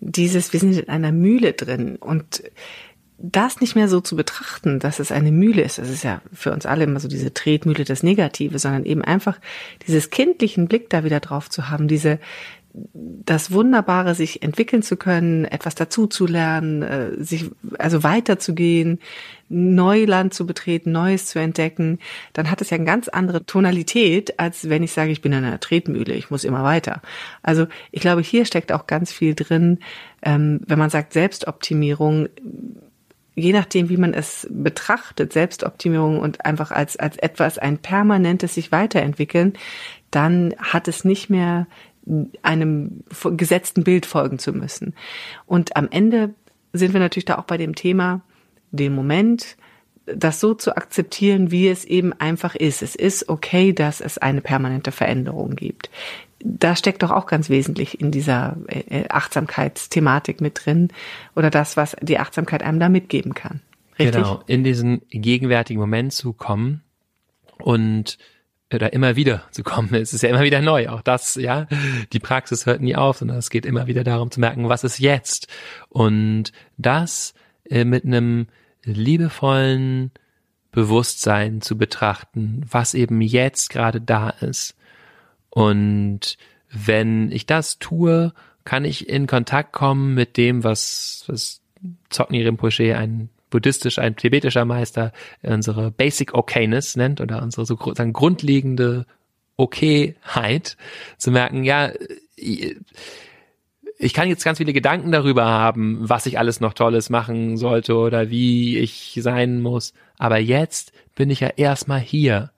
dieses, 0.00 0.52
wir 0.52 0.60
sind 0.60 0.76
in 0.76 0.88
einer 0.88 1.12
Mühle 1.12 1.52
drin 1.52 1.96
und 1.96 2.42
das 3.18 3.60
nicht 3.60 3.76
mehr 3.76 3.88
so 3.88 4.00
zu 4.00 4.16
betrachten, 4.16 4.80
dass 4.80 4.98
es 4.98 5.12
eine 5.12 5.30
Mühle 5.30 5.62
ist, 5.62 5.78
das 5.78 5.88
ist 5.88 6.02
ja 6.02 6.20
für 6.32 6.52
uns 6.52 6.66
alle 6.66 6.84
immer 6.84 7.00
so 7.00 7.08
diese 7.08 7.32
Tretmühle 7.32 7.84
das 7.84 8.02
Negative, 8.02 8.58
sondern 8.58 8.84
eben 8.84 9.02
einfach 9.02 9.38
dieses 9.86 10.10
kindlichen 10.10 10.68
Blick 10.68 10.90
da 10.90 11.04
wieder 11.04 11.20
drauf 11.20 11.48
zu 11.48 11.70
haben, 11.70 11.88
diese, 11.88 12.18
das 12.74 13.52
Wunderbare, 13.52 14.14
sich 14.14 14.42
entwickeln 14.42 14.82
zu 14.82 14.96
können, 14.96 15.44
etwas 15.44 15.76
dazu 15.76 16.08
zu 16.08 16.26
lernen, 16.26 16.82
äh, 16.82 17.22
sich 17.22 17.50
also 17.78 18.02
weiterzugehen, 18.02 18.98
Neuland 19.48 20.34
zu 20.34 20.46
betreten, 20.46 20.90
Neues 20.90 21.26
zu 21.26 21.38
entdecken, 21.38 22.00
dann 22.32 22.50
hat 22.50 22.60
es 22.60 22.70
ja 22.70 22.76
eine 22.76 22.84
ganz 22.84 23.08
andere 23.08 23.46
Tonalität, 23.46 24.40
als 24.40 24.68
wenn 24.68 24.82
ich 24.82 24.92
sage, 24.92 25.12
ich 25.12 25.22
bin 25.22 25.32
in 25.32 25.44
einer 25.44 25.60
Tretmühle, 25.60 26.14
ich 26.14 26.30
muss 26.30 26.42
immer 26.42 26.64
weiter. 26.64 27.00
Also 27.42 27.66
ich 27.92 28.00
glaube, 28.00 28.22
hier 28.22 28.44
steckt 28.44 28.72
auch 28.72 28.86
ganz 28.88 29.12
viel 29.12 29.34
drin, 29.34 29.78
ähm, 30.22 30.60
wenn 30.66 30.78
man 30.78 30.90
sagt 30.90 31.12
Selbstoptimierung, 31.12 32.28
je 33.36 33.52
nachdem, 33.52 33.88
wie 33.88 33.96
man 33.96 34.14
es 34.14 34.48
betrachtet, 34.50 35.32
Selbstoptimierung 35.32 36.18
und 36.18 36.44
einfach 36.44 36.70
als, 36.70 36.96
als 36.96 37.16
etwas, 37.16 37.58
ein 37.58 37.78
permanentes 37.78 38.54
sich 38.54 38.72
weiterentwickeln, 38.72 39.54
dann 40.10 40.54
hat 40.58 40.88
es 40.88 41.04
nicht 41.04 41.30
mehr 41.30 41.66
einem 42.42 43.02
gesetzten 43.36 43.84
Bild 43.84 44.06
folgen 44.06 44.38
zu 44.38 44.52
müssen. 44.52 44.94
Und 45.46 45.76
am 45.76 45.88
Ende 45.90 46.34
sind 46.72 46.92
wir 46.92 47.00
natürlich 47.00 47.24
da 47.24 47.38
auch 47.38 47.44
bei 47.44 47.56
dem 47.56 47.74
Thema, 47.74 48.20
den 48.72 48.94
Moment, 48.94 49.56
das 50.06 50.40
so 50.40 50.54
zu 50.54 50.76
akzeptieren, 50.76 51.50
wie 51.50 51.68
es 51.68 51.84
eben 51.84 52.12
einfach 52.12 52.54
ist. 52.54 52.82
Es 52.82 52.94
ist 52.94 53.28
okay, 53.28 53.72
dass 53.72 54.00
es 54.00 54.18
eine 54.18 54.42
permanente 54.42 54.92
Veränderung 54.92 55.56
gibt. 55.56 55.88
Da 56.40 56.76
steckt 56.76 57.02
doch 57.02 57.10
auch 57.10 57.26
ganz 57.26 57.48
wesentlich 57.48 58.00
in 58.00 58.10
dieser 58.10 58.56
äh, 58.66 59.08
Achtsamkeitsthematik 59.08 60.42
mit 60.42 60.66
drin 60.66 60.88
oder 61.34 61.48
das, 61.48 61.78
was 61.78 61.96
die 62.02 62.18
Achtsamkeit 62.18 62.62
einem 62.62 62.80
da 62.80 62.90
mitgeben 62.90 63.32
kann. 63.32 63.60
Richtig? 63.98 64.16
Genau, 64.16 64.42
in 64.46 64.62
diesen 64.62 65.00
gegenwärtigen 65.08 65.80
Moment 65.80 66.12
zu 66.12 66.34
kommen 66.34 66.82
und 67.58 68.18
oder 68.74 68.92
immer 68.92 69.16
wieder 69.16 69.44
zu 69.50 69.62
kommen. 69.62 69.94
Es 69.94 70.12
ist 70.12 70.22
ja 70.22 70.28
immer 70.28 70.42
wieder 70.42 70.60
neu. 70.60 70.88
Auch 70.88 71.02
das, 71.02 71.36
ja, 71.36 71.66
die 72.12 72.18
Praxis 72.18 72.66
hört 72.66 72.80
nie 72.80 72.96
auf, 72.96 73.18
sondern 73.18 73.38
es 73.38 73.50
geht 73.50 73.66
immer 73.66 73.86
wieder 73.86 74.04
darum 74.04 74.30
zu 74.30 74.40
merken, 74.40 74.68
was 74.68 74.84
ist 74.84 74.98
jetzt. 74.98 75.48
Und 75.88 76.52
das 76.76 77.34
äh, 77.68 77.84
mit 77.84 78.04
einem 78.04 78.46
liebevollen 78.84 80.10
Bewusstsein 80.72 81.60
zu 81.60 81.78
betrachten, 81.78 82.66
was 82.68 82.94
eben 82.94 83.20
jetzt 83.20 83.70
gerade 83.70 84.00
da 84.00 84.30
ist. 84.30 84.76
Und 85.50 86.36
wenn 86.68 87.30
ich 87.30 87.46
das 87.46 87.78
tue, 87.78 88.32
kann 88.64 88.84
ich 88.84 89.08
in 89.08 89.26
Kontakt 89.26 89.72
kommen 89.72 90.14
mit 90.14 90.36
dem, 90.36 90.64
was, 90.64 91.24
was 91.28 91.60
Zogni 92.10 92.42
Rinpoche, 92.42 92.96
ein 92.96 93.28
buddhistisch, 93.54 94.00
ein 94.00 94.16
tibetischer 94.16 94.64
Meister, 94.64 95.12
unsere 95.42 95.92
Basic 95.92 96.34
Okayness 96.34 96.96
nennt 96.96 97.20
oder 97.20 97.40
unsere 97.40 97.64
sozusagen 97.64 98.12
grundlegende 98.12 99.06
Okayheit, 99.56 100.76
zu 101.18 101.30
merken, 101.30 101.62
ja, 101.62 101.92
ich 102.36 104.12
kann 104.12 104.28
jetzt 104.28 104.44
ganz 104.44 104.58
viele 104.58 104.72
Gedanken 104.72 105.12
darüber 105.12 105.44
haben, 105.44 106.00
was 106.00 106.26
ich 106.26 106.36
alles 106.36 106.58
noch 106.58 106.74
Tolles 106.74 107.10
machen 107.10 107.56
sollte 107.56 107.94
oder 107.94 108.28
wie 108.28 108.76
ich 108.78 109.16
sein 109.22 109.62
muss. 109.62 109.94
Aber 110.18 110.38
jetzt 110.38 110.92
bin 111.14 111.30
ich 111.30 111.38
ja 111.38 111.50
erstmal 111.54 112.00
hier. 112.00 112.50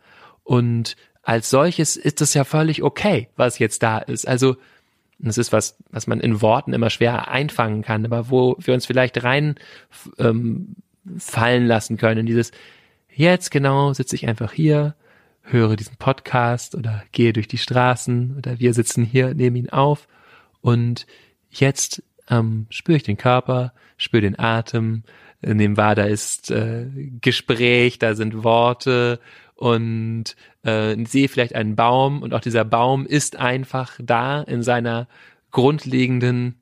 Und 0.44 0.96
als 1.22 1.50
solches 1.50 1.98
ist 1.98 2.22
es 2.22 2.32
ja 2.32 2.44
völlig 2.44 2.82
okay, 2.82 3.28
was 3.36 3.58
jetzt 3.58 3.82
da 3.82 3.98
ist. 3.98 4.26
Also, 4.26 4.56
das 5.18 5.36
ist 5.36 5.52
was, 5.52 5.76
was 5.90 6.06
man 6.06 6.20
in 6.20 6.40
Worten 6.40 6.72
immer 6.72 6.88
schwer 6.88 7.28
einfangen 7.28 7.82
kann, 7.82 8.06
aber 8.06 8.30
wo 8.30 8.56
wir 8.58 8.72
uns 8.72 8.86
vielleicht 8.86 9.22
rein 9.22 9.56
ähm, 10.18 10.76
fallen 11.18 11.66
lassen 11.66 11.96
können. 11.96 12.26
Dieses, 12.26 12.52
jetzt 13.12 13.50
genau 13.50 13.92
sitze 13.92 14.16
ich 14.16 14.26
einfach 14.26 14.52
hier, 14.52 14.94
höre 15.42 15.76
diesen 15.76 15.96
Podcast 15.96 16.74
oder 16.74 17.04
gehe 17.12 17.32
durch 17.32 17.48
die 17.48 17.58
Straßen 17.58 18.36
oder 18.36 18.58
wir 18.58 18.74
sitzen 18.74 19.04
hier, 19.04 19.34
nehmen 19.34 19.56
ihn 19.56 19.70
auf 19.70 20.08
und 20.60 21.06
Jetzt 21.60 22.02
ähm, 22.28 22.66
spüre 22.70 22.96
ich 22.96 23.02
den 23.02 23.16
Körper, 23.16 23.72
spüre 23.96 24.22
den 24.22 24.38
Atem, 24.38 25.04
neben 25.42 25.76
wahr, 25.76 25.94
da 25.94 26.04
ist 26.04 26.50
äh, 26.50 26.86
Gespräch, 27.20 27.98
da 27.98 28.14
sind 28.14 28.42
Worte 28.42 29.20
und 29.54 30.36
äh, 30.62 30.96
sehe 31.06 31.28
vielleicht 31.28 31.54
einen 31.54 31.76
Baum 31.76 32.22
und 32.22 32.34
auch 32.34 32.40
dieser 32.40 32.64
Baum 32.64 33.06
ist 33.06 33.36
einfach 33.36 33.98
da 34.02 34.42
in 34.42 34.62
seiner 34.62 35.08
grundlegenden 35.50 36.60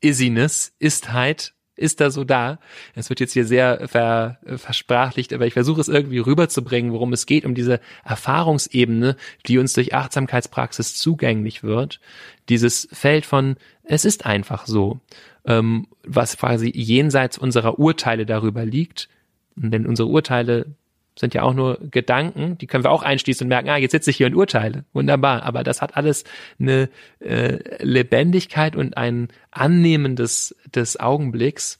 Isiness, 0.00 0.74
Istheit 0.78 1.54
ist 1.76 2.00
da 2.00 2.10
so 2.10 2.24
da. 2.24 2.58
Es 2.94 3.08
wird 3.08 3.20
jetzt 3.20 3.32
hier 3.32 3.46
sehr 3.46 3.88
ver, 3.88 4.38
versprachlicht, 4.44 5.32
aber 5.32 5.46
ich 5.46 5.54
versuche 5.54 5.80
es 5.80 5.88
irgendwie 5.88 6.18
rüberzubringen, 6.18 6.92
worum 6.92 7.12
es 7.12 7.26
geht, 7.26 7.44
um 7.44 7.54
diese 7.54 7.80
Erfahrungsebene, 8.04 9.16
die 9.46 9.58
uns 9.58 9.72
durch 9.72 9.94
Achtsamkeitspraxis 9.94 10.96
zugänglich 10.96 11.62
wird. 11.62 12.00
Dieses 12.48 12.88
Feld 12.92 13.24
von, 13.24 13.56
es 13.84 14.04
ist 14.04 14.26
einfach 14.26 14.66
so, 14.66 15.00
ähm, 15.44 15.88
was 16.04 16.36
quasi 16.36 16.70
jenseits 16.74 17.38
unserer 17.38 17.78
Urteile 17.78 18.26
darüber 18.26 18.64
liegt. 18.64 19.08
Denn 19.54 19.86
unsere 19.86 20.08
Urteile 20.08 20.74
sind 21.16 21.34
ja 21.34 21.42
auch 21.42 21.54
nur 21.54 21.78
Gedanken, 21.90 22.56
die 22.58 22.66
können 22.66 22.84
wir 22.84 22.90
auch 22.90 23.02
einschließen 23.02 23.44
und 23.44 23.48
merken, 23.48 23.68
ah, 23.68 23.76
jetzt 23.76 23.92
sitze 23.92 24.10
ich 24.10 24.16
hier 24.16 24.26
und 24.26 24.34
urteile. 24.34 24.84
Wunderbar. 24.92 25.42
Aber 25.42 25.62
das 25.62 25.82
hat 25.82 25.96
alles 25.96 26.24
eine 26.58 26.88
äh, 27.20 27.58
Lebendigkeit 27.84 28.76
und 28.76 28.96
ein 28.96 29.28
Annehmen 29.50 30.16
des, 30.16 30.56
des 30.74 30.98
Augenblicks, 30.98 31.78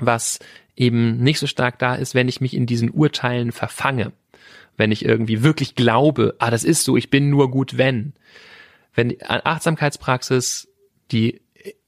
was 0.00 0.40
eben 0.76 1.18
nicht 1.18 1.38
so 1.38 1.46
stark 1.46 1.78
da 1.78 1.94
ist, 1.94 2.14
wenn 2.14 2.28
ich 2.28 2.40
mich 2.40 2.54
in 2.54 2.66
diesen 2.66 2.90
Urteilen 2.90 3.52
verfange. 3.52 4.12
Wenn 4.76 4.92
ich 4.92 5.04
irgendwie 5.04 5.42
wirklich 5.42 5.74
glaube, 5.74 6.34
ah, 6.38 6.50
das 6.50 6.64
ist 6.64 6.84
so, 6.84 6.96
ich 6.96 7.10
bin 7.10 7.30
nur 7.30 7.50
gut, 7.50 7.78
wenn. 7.78 8.12
Wenn 8.94 9.16
Achtsamkeitspraxis, 9.22 10.68
die 11.12 11.40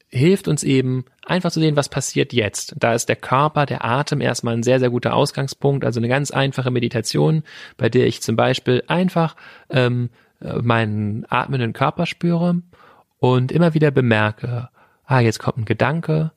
hilft 0.09 0.49
uns 0.49 0.65
eben 0.65 1.05
einfach 1.31 1.51
zu 1.51 1.61
sehen, 1.61 1.77
was 1.77 1.89
passiert 1.89 2.33
jetzt. 2.33 2.75
Da 2.79 2.95
ist 2.95 3.09
der 3.09 3.17
Körper, 3.17 3.67
der 3.67 3.85
Atem 3.85 4.21
erstmal 4.21 4.55
ein 4.55 4.63
sehr, 4.63 4.81
sehr 4.81 4.91
guter 4.91 5.15
Ausgangspunkt. 5.15 5.85
Also 5.85 6.01
eine 6.01 6.09
ganz 6.09 6.31
einfache 6.31 6.71
Meditation, 6.71 7.45
bei 7.77 7.89
der 7.89 8.07
ich 8.07 8.23
zum 8.23 8.37
Beispiel 8.37 8.83
einfach 8.89 9.37
ähm, 9.71 10.11
meinen 10.41 11.27
atmenden 11.29 11.73
Körper 11.73 12.07
spüre 12.07 12.63
und 13.19 13.53
immer 13.53 13.75
wieder 13.75 13.91
bemerke, 13.91 14.71
ah, 15.05 15.21
jetzt 15.21 15.39
kommt 15.39 15.59
ein 15.59 15.65
Gedanke, 15.65 16.33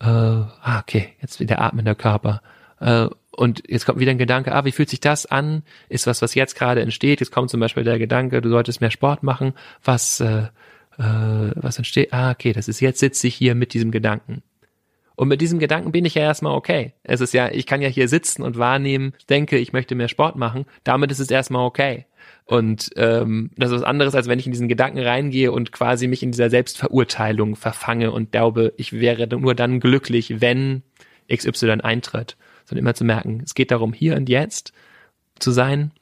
äh, 0.00 0.06
ah, 0.06 0.80
okay, 0.80 1.14
jetzt 1.20 1.40
wieder 1.40 1.60
atmender 1.60 1.94
Körper. 1.94 2.42
Äh, 2.80 3.08
und 3.34 3.62
jetzt 3.66 3.86
kommt 3.86 3.98
wieder 3.98 4.10
ein 4.10 4.18
Gedanke, 4.18 4.54
ah, 4.54 4.64
wie 4.64 4.72
fühlt 4.72 4.90
sich 4.90 5.00
das 5.00 5.24
an? 5.24 5.62
Ist 5.88 6.06
was, 6.06 6.20
was 6.20 6.34
jetzt 6.34 6.54
gerade 6.54 6.82
entsteht. 6.82 7.20
Jetzt 7.20 7.32
kommt 7.32 7.48
zum 7.48 7.60
Beispiel 7.60 7.84
der 7.84 7.98
Gedanke, 7.98 8.42
du 8.42 8.50
solltest 8.50 8.82
mehr 8.82 8.90
Sport 8.90 9.22
machen. 9.22 9.54
Was, 9.82 10.20
äh, 10.20 10.48
äh, 10.98 11.52
was 11.54 11.78
entsteht, 11.78 12.12
ah, 12.12 12.30
okay, 12.30 12.52
das 12.52 12.68
ist 12.68 12.80
jetzt 12.80 13.00
sitze 13.00 13.26
ich 13.26 13.34
hier 13.34 13.54
mit 13.54 13.74
diesem 13.74 13.90
Gedanken. 13.90 14.42
Und 15.14 15.28
mit 15.28 15.40
diesem 15.40 15.58
Gedanken 15.58 15.92
bin 15.92 16.04
ich 16.04 16.14
ja 16.14 16.22
erstmal 16.22 16.54
okay. 16.54 16.94
Es 17.02 17.20
ist 17.20 17.34
ja, 17.34 17.50
ich 17.50 17.66
kann 17.66 17.82
ja 17.82 17.88
hier 17.88 18.08
sitzen 18.08 18.42
und 18.42 18.58
wahrnehmen, 18.58 19.12
denke, 19.28 19.58
ich 19.58 19.72
möchte 19.72 19.94
mehr 19.94 20.08
Sport 20.08 20.36
machen. 20.36 20.64
Damit 20.84 21.12
ist 21.12 21.18
es 21.18 21.30
erstmal 21.30 21.66
okay. 21.66 22.06
Und 22.44 22.90
ähm, 22.96 23.50
das 23.56 23.70
ist 23.70 23.76
was 23.76 23.84
anderes, 23.84 24.14
als 24.14 24.26
wenn 24.26 24.38
ich 24.38 24.46
in 24.46 24.52
diesen 24.52 24.68
Gedanken 24.68 24.98
reingehe 24.98 25.52
und 25.52 25.70
quasi 25.70 26.08
mich 26.08 26.22
in 26.22 26.32
dieser 26.32 26.50
Selbstverurteilung 26.50 27.56
verfange 27.56 28.10
und 28.10 28.32
glaube, 28.32 28.72
ich 28.76 28.94
wäre 28.94 29.28
nur 29.36 29.54
dann 29.54 29.80
glücklich, 29.80 30.40
wenn 30.40 30.82
XY 31.32 31.82
eintritt. 31.82 32.36
Sondern 32.64 32.84
immer 32.84 32.94
zu 32.94 33.04
merken, 33.04 33.42
es 33.44 33.54
geht 33.54 33.70
darum, 33.70 33.92
hier 33.92 34.16
und 34.16 34.28
jetzt 34.28 34.72
zu 35.38 35.50
sein 35.50 35.92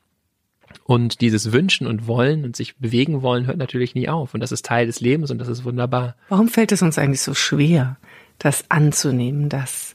und 0.85 1.21
dieses 1.21 1.53
Wünschen 1.53 1.87
und 1.87 2.07
Wollen 2.07 2.45
und 2.45 2.57
sich 2.57 2.77
bewegen 2.77 3.23
wollen 3.23 3.47
hört 3.47 3.59
natürlich 3.59 3.95
nie 3.95 4.09
auf. 4.09 4.35
Und 4.35 4.41
das 4.41 4.53
ist 4.53 4.65
Teil 4.67 4.87
des 4.87 5.00
Lebens 5.00 5.31
und 5.31 5.39
das 5.39 5.49
ist 5.49 5.65
wunderbar. 5.65 6.17
Warum 6.29 6.49
fällt 6.49 6.73
es 6.73 6.83
uns 6.83 6.99
eigentlich 6.99 7.23
so 7.23 7.35
schwer, 7.35 7.97
das 8.39 8.65
anzunehmen, 8.71 9.49
dass 9.49 9.95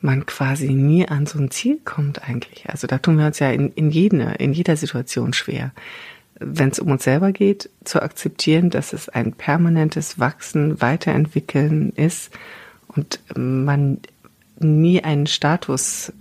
man 0.00 0.26
quasi 0.26 0.68
nie 0.68 1.08
an 1.08 1.26
so 1.26 1.38
ein 1.38 1.50
Ziel 1.50 1.80
kommt 1.84 2.22
eigentlich? 2.22 2.68
Also 2.68 2.86
da 2.86 2.98
tun 2.98 3.18
wir 3.18 3.26
uns 3.26 3.38
ja 3.38 3.50
in, 3.50 3.72
in, 3.72 3.90
jede, 3.90 4.34
in 4.38 4.52
jeder 4.52 4.76
Situation 4.76 5.32
schwer. 5.32 5.72
Wenn 6.38 6.68
es 6.68 6.78
um 6.78 6.92
uns 6.92 7.02
selber 7.02 7.32
geht, 7.32 7.68
zu 7.82 8.00
akzeptieren, 8.00 8.70
dass 8.70 8.92
es 8.92 9.08
ein 9.08 9.32
permanentes 9.32 10.20
Wachsen, 10.20 10.80
Weiterentwickeln 10.80 11.90
ist 11.96 12.30
und 12.86 13.18
man 13.36 13.98
nie 14.60 15.02
einen 15.02 15.26
Status 15.26 16.12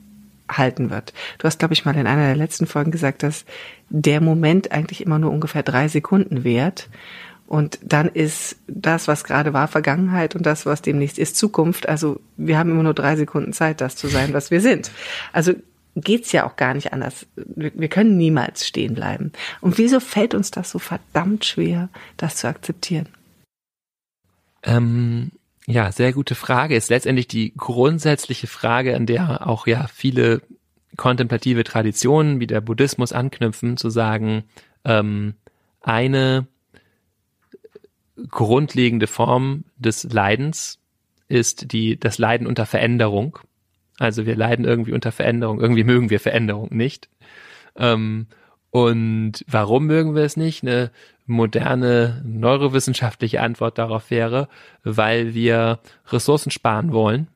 halten 0.49 0.89
wird. 0.89 1.13
Du 1.37 1.45
hast, 1.45 1.59
glaube 1.59 1.73
ich, 1.73 1.85
mal 1.85 1.95
in 1.95 2.07
einer 2.07 2.25
der 2.25 2.35
letzten 2.35 2.67
Folgen 2.67 2.91
gesagt, 2.91 3.23
dass 3.23 3.45
der 3.89 4.21
Moment 4.21 4.71
eigentlich 4.71 5.01
immer 5.01 5.19
nur 5.19 5.31
ungefähr 5.31 5.63
drei 5.63 5.87
Sekunden 5.87 6.43
währt. 6.43 6.89
Und 7.47 7.79
dann 7.81 8.09
ist 8.09 8.57
das, 8.67 9.07
was 9.07 9.23
gerade 9.23 9.53
war, 9.53 9.69
Vergangenheit 9.69 10.35
und 10.35 10.45
das, 10.45 10.65
was 10.65 10.81
demnächst 10.81 11.17
ist, 11.17 11.37
Zukunft. 11.37 11.87
Also 11.87 12.19
wir 12.35 12.57
haben 12.57 12.69
immer 12.69 12.83
nur 12.83 12.93
drei 12.93 13.15
Sekunden 13.15 13.53
Zeit, 13.53 13.79
das 13.79 13.95
zu 13.95 14.07
sein, 14.07 14.33
was 14.33 14.51
wir 14.51 14.59
sind. 14.59 14.91
Also 15.31 15.53
geht's 15.95 16.33
ja 16.33 16.45
auch 16.45 16.57
gar 16.57 16.73
nicht 16.73 16.91
anders. 16.93 17.25
Wir 17.35 17.87
können 17.87 18.17
niemals 18.17 18.67
stehen 18.67 18.93
bleiben. 18.93 19.31
Und 19.61 19.77
wieso 19.77 19.99
fällt 19.99 20.33
uns 20.33 20.51
das 20.51 20.69
so 20.69 20.79
verdammt 20.79 21.45
schwer, 21.45 21.89
das 22.17 22.35
zu 22.35 22.47
akzeptieren? 22.47 23.07
Ähm, 24.63 25.31
ja, 25.67 25.91
sehr 25.91 26.13
gute 26.13 26.33
Frage. 26.33 26.75
Ist 26.75 26.89
letztendlich 26.89 27.27
die 27.27 27.53
grundsätzliche 27.55 28.47
Frage, 28.47 28.95
an 28.95 29.05
der 29.05 29.45
auch 29.47 29.67
ja 29.67 29.87
viele 29.93 30.41
kontemplative 30.95 31.63
Traditionen 31.63 32.39
wie 32.39 32.47
der 32.47 32.61
Buddhismus 32.61 33.11
anknüpfen, 33.11 33.75
zu 33.75 33.89
sagen, 33.89 34.45
ähm, 34.85 35.35
eine 35.81 36.47
grundlegende 38.29 39.07
Form 39.07 39.65
des 39.77 40.03
Leidens 40.05 40.79
ist 41.27 41.71
die, 41.73 41.99
das 41.99 42.17
Leiden 42.17 42.47
unter 42.47 42.65
Veränderung. 42.65 43.37
Also 43.99 44.25
wir 44.25 44.35
leiden 44.35 44.65
irgendwie 44.65 44.93
unter 44.93 45.11
Veränderung, 45.11 45.59
irgendwie 45.59 45.83
mögen 45.83 46.09
wir 46.09 46.19
Veränderung 46.19 46.69
nicht. 46.75 47.09
Ähm, 47.75 48.27
und 48.77 49.43
warum 49.47 49.87
mögen 49.87 50.13
wir 50.13 50.23
es 50.23 50.37
nicht? 50.37 50.61
Eine 50.61 50.91
moderne 51.25 52.21
neurowissenschaftliche 52.25 53.41
Antwort 53.41 53.77
darauf 53.79 54.11
wäre, 54.11 54.47
weil 54.83 55.33
wir 55.33 55.79
Ressourcen 56.11 56.51
sparen 56.51 56.91
wollen 56.91 57.27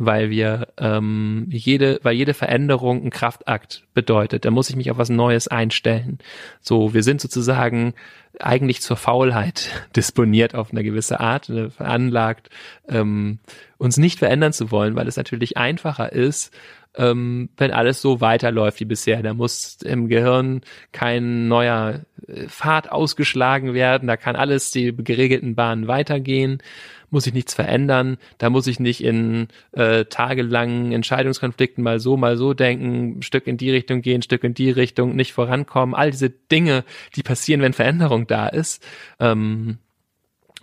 weil 0.00 0.30
wir 0.30 0.68
ähm, 0.78 1.46
jede, 1.50 2.00
weil 2.02 2.14
jede 2.14 2.32
Veränderung 2.32 3.04
ein 3.04 3.10
Kraftakt 3.10 3.84
bedeutet. 3.92 4.46
Da 4.46 4.50
muss 4.50 4.70
ich 4.70 4.76
mich 4.76 4.90
auf 4.90 4.96
was 4.96 5.10
Neues 5.10 5.46
einstellen. 5.46 6.18
So, 6.62 6.94
wir 6.94 7.02
sind 7.02 7.20
sozusagen 7.20 7.92
eigentlich 8.38 8.80
zur 8.80 8.96
Faulheit 8.96 9.68
disponiert 9.96 10.54
auf 10.54 10.70
eine 10.72 10.82
gewisse 10.82 11.20
Art, 11.20 11.50
äh, 11.50 11.68
veranlagt, 11.68 12.48
ähm, 12.88 13.40
uns 13.76 13.98
nicht 13.98 14.18
verändern 14.18 14.54
zu 14.54 14.70
wollen, 14.70 14.96
weil 14.96 15.06
es 15.06 15.18
natürlich 15.18 15.58
einfacher 15.58 16.12
ist, 16.12 16.50
ähm, 16.96 17.50
wenn 17.56 17.70
alles 17.70 18.00
so 18.00 18.20
weiterläuft 18.20 18.80
wie 18.80 18.84
bisher. 18.84 19.22
Da 19.22 19.34
muss 19.34 19.78
im 19.82 20.08
Gehirn 20.08 20.62
kein 20.92 21.48
neuer 21.48 22.00
äh, 22.26 22.46
Pfad 22.48 22.90
ausgeschlagen 22.90 23.74
werden, 23.74 24.08
da 24.08 24.16
kann 24.16 24.36
alles 24.36 24.70
die 24.70 24.94
geregelten 24.96 25.54
Bahnen 25.54 25.88
weitergehen 25.88 26.62
muss 27.10 27.26
ich 27.26 27.34
nichts 27.34 27.54
verändern, 27.54 28.16
da 28.38 28.50
muss 28.50 28.66
ich 28.66 28.80
nicht 28.80 29.02
in 29.02 29.48
äh, 29.72 30.04
tagelangen 30.04 30.92
Entscheidungskonflikten 30.92 31.82
mal 31.82 32.00
so, 32.00 32.16
mal 32.16 32.36
so 32.36 32.54
denken, 32.54 33.22
Stück 33.22 33.46
in 33.46 33.56
die 33.56 33.70
Richtung 33.70 34.00
gehen, 34.00 34.22
Stück 34.22 34.44
in 34.44 34.54
die 34.54 34.70
Richtung, 34.70 35.16
nicht 35.16 35.32
vorankommen, 35.32 35.94
all 35.94 36.10
diese 36.10 36.30
Dinge, 36.30 36.84
die 37.16 37.22
passieren, 37.22 37.60
wenn 37.62 37.72
Veränderung 37.72 38.26
da 38.26 38.46
ist, 38.46 38.82
ähm, 39.18 39.78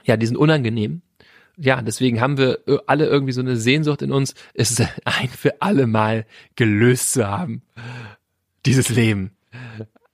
ja, 0.05 0.15
die 0.17 0.25
sind 0.25 0.37
unangenehm. 0.37 1.01
Ja, 1.57 1.81
deswegen 1.81 2.21
haben 2.21 2.37
wir 2.37 2.59
alle 2.85 3.07
irgendwie 3.07 3.33
so 3.33 3.41
eine 3.41 3.57
Sehnsucht 3.57 4.03
in 4.03 4.11
uns, 4.11 4.35
es 4.53 4.79
ein 5.05 5.29
für 5.29 5.61
alle 5.61 5.87
Mal 5.87 6.25
gelöst 6.55 7.13
zu 7.13 7.27
haben. 7.27 7.63
Dieses 8.65 8.89
Leben. 8.89 9.31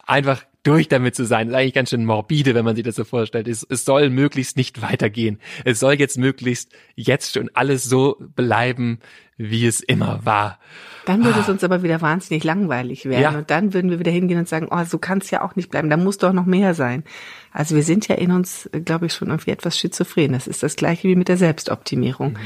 Einfach 0.05 0.45
durch 0.63 0.87
damit 0.87 1.15
zu 1.15 1.25
sein. 1.25 1.49
ist 1.49 1.53
eigentlich 1.53 1.73
ganz 1.73 1.89
schön 1.89 2.05
morbide, 2.05 2.55
wenn 2.55 2.65
man 2.65 2.75
sich 2.75 2.85
das 2.85 2.95
so 2.95 3.03
vorstellt. 3.03 3.47
Es, 3.47 3.65
es 3.69 3.85
soll 3.85 4.09
möglichst 4.09 4.57
nicht 4.57 4.81
weitergehen. 4.81 5.39
Es 5.65 5.79
soll 5.79 5.93
jetzt 5.93 6.17
möglichst 6.17 6.71
jetzt 6.95 7.33
schon 7.33 7.49
alles 7.53 7.83
so 7.83 8.17
bleiben, 8.19 8.99
wie 9.37 9.65
es 9.65 9.81
immer 9.81 10.25
war. 10.25 10.59
Dann 11.05 11.23
würde 11.23 11.39
ah. 11.39 11.41
es 11.41 11.49
uns 11.49 11.63
aber 11.63 11.83
wieder 11.83 12.01
wahnsinnig 12.01 12.43
langweilig 12.43 13.05
werden. 13.05 13.21
Ja. 13.21 13.37
Und 13.37 13.51
dann 13.51 13.73
würden 13.73 13.91
wir 13.91 13.99
wieder 13.99 14.11
hingehen 14.11 14.39
und 14.39 14.47
sagen, 14.47 14.67
oh, 14.71 14.83
so 14.85 14.99
kann 14.99 15.17
es 15.17 15.31
ja 15.31 15.41
auch 15.41 15.55
nicht 15.55 15.69
bleiben. 15.69 15.89
Da 15.89 15.97
muss 15.97 16.17
doch 16.17 16.31
noch 16.31 16.45
mehr 16.45 16.73
sein. 16.73 17.03
Also 17.51 17.75
wir 17.75 17.83
sind 17.83 18.07
ja 18.07 18.15
in 18.15 18.31
uns, 18.31 18.69
glaube 18.85 19.07
ich, 19.07 19.13
schon 19.13 19.29
irgendwie 19.29 19.51
etwas 19.51 19.77
schizophren. 19.77 20.31
Das 20.31 20.47
ist 20.47 20.63
das 20.63 20.75
gleiche 20.75 21.09
wie 21.09 21.15
mit 21.15 21.27
der 21.27 21.37
Selbstoptimierung. 21.37 22.33
Mhm. 22.33 22.37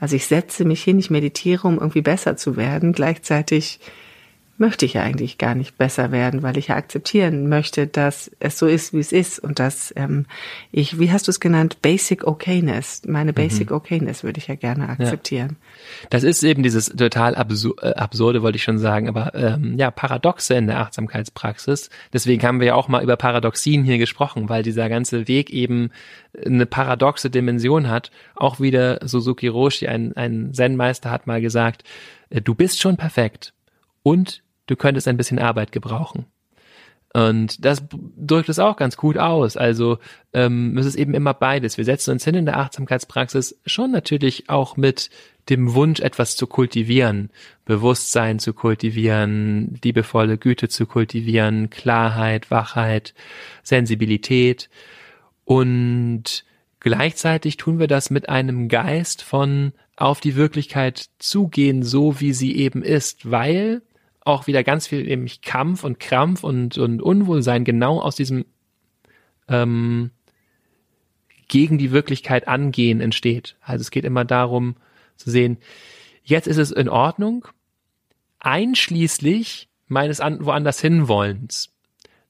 Also 0.00 0.16
ich 0.16 0.26
setze 0.26 0.64
mich 0.64 0.82
hin, 0.82 0.98
ich 0.98 1.10
meditiere, 1.10 1.68
um 1.68 1.74
irgendwie 1.74 2.02
besser 2.02 2.36
zu 2.36 2.56
werden. 2.56 2.92
Gleichzeitig 2.92 3.80
möchte 4.58 4.84
ich 4.86 4.94
ja 4.94 5.02
eigentlich 5.02 5.38
gar 5.38 5.54
nicht 5.54 5.76
besser 5.76 6.12
werden, 6.12 6.42
weil 6.42 6.56
ich 6.56 6.68
ja 6.68 6.76
akzeptieren 6.76 7.48
möchte, 7.48 7.86
dass 7.86 8.30
es 8.40 8.58
so 8.58 8.66
ist, 8.66 8.92
wie 8.92 9.00
es 9.00 9.12
ist 9.12 9.38
und 9.38 9.58
dass 9.58 9.92
ähm, 9.96 10.26
ich, 10.72 10.98
wie 10.98 11.10
hast 11.10 11.26
du 11.26 11.30
es 11.30 11.40
genannt, 11.40 11.82
Basic 11.82 12.26
Okayness, 12.26 13.02
meine 13.06 13.32
mhm. 13.32 13.36
Basic 13.36 13.70
mhm. 13.70 13.76
Okayness 13.76 14.24
würde 14.24 14.38
ich 14.38 14.48
ja 14.48 14.54
gerne 14.54 14.88
akzeptieren. 14.88 15.56
Ja. 16.02 16.08
Das 16.10 16.22
ist 16.22 16.42
eben 16.42 16.62
dieses 16.62 16.86
total 16.86 17.34
absur 17.34 17.74
äh, 17.82 17.94
absurde, 17.94 18.42
wollte 18.42 18.56
ich 18.56 18.62
schon 18.62 18.78
sagen, 18.78 19.08
aber 19.08 19.34
ähm, 19.34 19.76
ja, 19.78 19.90
Paradoxe 19.90 20.54
in 20.54 20.66
der 20.66 20.80
Achtsamkeitspraxis. 20.80 21.90
Deswegen 22.12 22.42
haben 22.42 22.60
wir 22.60 22.68
ja 22.68 22.74
auch 22.74 22.88
mal 22.88 23.02
über 23.02 23.16
Paradoxien 23.16 23.84
hier 23.84 23.98
gesprochen, 23.98 24.48
weil 24.48 24.62
dieser 24.62 24.88
ganze 24.88 25.28
Weg 25.28 25.50
eben 25.50 25.90
eine 26.44 26.66
paradoxe 26.66 27.30
Dimension 27.30 27.88
hat. 27.88 28.10
Auch 28.34 28.60
wieder 28.60 29.00
Suzuki 29.06 29.48
Roshi, 29.48 29.86
ein, 29.86 30.16
ein 30.16 30.52
Zen-Meister, 30.52 31.10
hat 31.10 31.26
mal 31.26 31.40
gesagt, 31.40 31.84
äh, 32.30 32.40
du 32.40 32.54
bist 32.54 32.80
schon 32.80 32.96
perfekt 32.96 33.52
und 34.02 34.42
du 34.66 34.76
könntest 34.76 35.08
ein 35.08 35.16
bisschen 35.16 35.38
Arbeit 35.38 35.72
gebrauchen. 35.72 36.26
Und 37.16 37.64
das 37.64 37.82
drückt 37.90 38.50
es 38.50 38.58
auch 38.58 38.76
ganz 38.76 38.98
gut 38.98 39.16
aus. 39.16 39.56
Also 39.56 39.98
ähm, 40.34 40.76
es 40.76 40.84
ist 40.84 40.96
eben 40.96 41.14
immer 41.14 41.32
beides. 41.32 41.78
Wir 41.78 41.86
setzen 41.86 42.10
uns 42.10 42.24
hin 42.24 42.34
in 42.34 42.44
der 42.44 42.58
Achtsamkeitspraxis 42.58 43.58
schon 43.64 43.90
natürlich 43.90 44.50
auch 44.50 44.76
mit 44.76 45.08
dem 45.48 45.72
Wunsch, 45.72 46.00
etwas 46.00 46.36
zu 46.36 46.46
kultivieren, 46.46 47.30
Bewusstsein 47.64 48.38
zu 48.38 48.52
kultivieren, 48.52 49.78
liebevolle 49.82 50.36
Güte 50.36 50.68
zu 50.68 50.84
kultivieren, 50.84 51.70
Klarheit, 51.70 52.50
Wachheit, 52.50 53.14
Sensibilität. 53.62 54.68
Und 55.46 56.44
gleichzeitig 56.80 57.56
tun 57.56 57.78
wir 57.78 57.86
das 57.86 58.10
mit 58.10 58.28
einem 58.28 58.68
Geist 58.68 59.22
von 59.22 59.72
auf 59.96 60.20
die 60.20 60.36
Wirklichkeit 60.36 61.08
zugehen, 61.18 61.82
so 61.82 62.20
wie 62.20 62.34
sie 62.34 62.56
eben 62.56 62.82
ist, 62.82 63.30
weil 63.30 63.80
auch 64.26 64.46
wieder 64.46 64.64
ganz 64.64 64.86
viel 64.86 65.08
eben 65.08 65.26
Kampf 65.42 65.84
und 65.84 66.00
Krampf 66.00 66.44
und, 66.44 66.78
und 66.78 67.00
Unwohlsein 67.00 67.64
genau 67.64 68.00
aus 68.00 68.16
diesem 68.16 68.44
ähm, 69.48 70.10
gegen 71.48 71.78
die 71.78 71.92
Wirklichkeit 71.92 72.48
angehen 72.48 73.00
entsteht. 73.00 73.56
Also 73.60 73.82
es 73.82 73.90
geht 73.90 74.04
immer 74.04 74.24
darum 74.24 74.76
zu 75.16 75.30
sehen, 75.30 75.58
jetzt 76.24 76.48
ist 76.48 76.56
es 76.56 76.72
in 76.72 76.88
Ordnung, 76.88 77.46
einschließlich 78.40 79.68
meines 79.86 80.20
an, 80.20 80.44
woanders 80.44 80.80
hinwollens. 80.80 81.72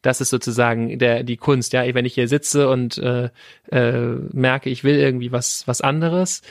Das 0.03 0.21
ist 0.21 0.31
sozusagen 0.31 0.99
der 0.99 1.25
die 1.25 1.37
Kunst. 1.37 1.73
Ja, 1.73 1.83
wenn 1.95 2.05
ich 2.05 2.15
hier 2.15 2.29
sitze 2.29 2.69
und 2.69 2.99
äh, 2.99 3.31
äh, 3.73 4.17
merke, 4.33 4.71
ich 4.71 4.85
will 4.85 4.97
irgendwie 4.97 5.33
was 5.33 5.67
was 5.67 5.81
anderes, 5.81 6.43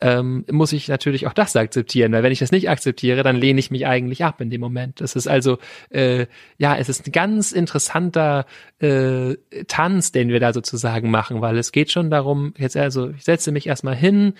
ähm, 0.00 0.44
muss 0.50 0.72
ich 0.72 0.88
natürlich 0.88 1.26
auch 1.26 1.32
das 1.32 1.54
akzeptieren, 1.56 2.12
weil 2.12 2.22
wenn 2.22 2.32
ich 2.32 2.38
das 2.38 2.52
nicht 2.52 2.70
akzeptiere, 2.70 3.22
dann 3.22 3.36
lehne 3.36 3.60
ich 3.60 3.70
mich 3.70 3.86
eigentlich 3.86 4.24
ab 4.24 4.40
in 4.40 4.50
dem 4.50 4.60
Moment. 4.60 5.00
Das 5.00 5.14
ist 5.16 5.26
also, 5.26 5.58
äh, 5.90 6.26
ja, 6.58 6.76
es 6.76 6.88
ist 6.88 7.06
ein 7.06 7.12
ganz 7.12 7.52
interessanter 7.52 8.46
äh, 8.78 9.36
Tanz, 9.68 10.12
den 10.12 10.28
wir 10.28 10.40
da 10.40 10.52
sozusagen 10.52 11.10
machen, 11.10 11.40
weil 11.40 11.58
es 11.58 11.72
geht 11.72 11.90
schon 11.90 12.10
darum, 12.10 12.54
jetzt 12.58 12.76
also, 12.76 13.10
ich 13.10 13.24
setze 13.24 13.52
mich 13.52 13.66
erstmal 13.66 13.96
hin, 13.96 14.34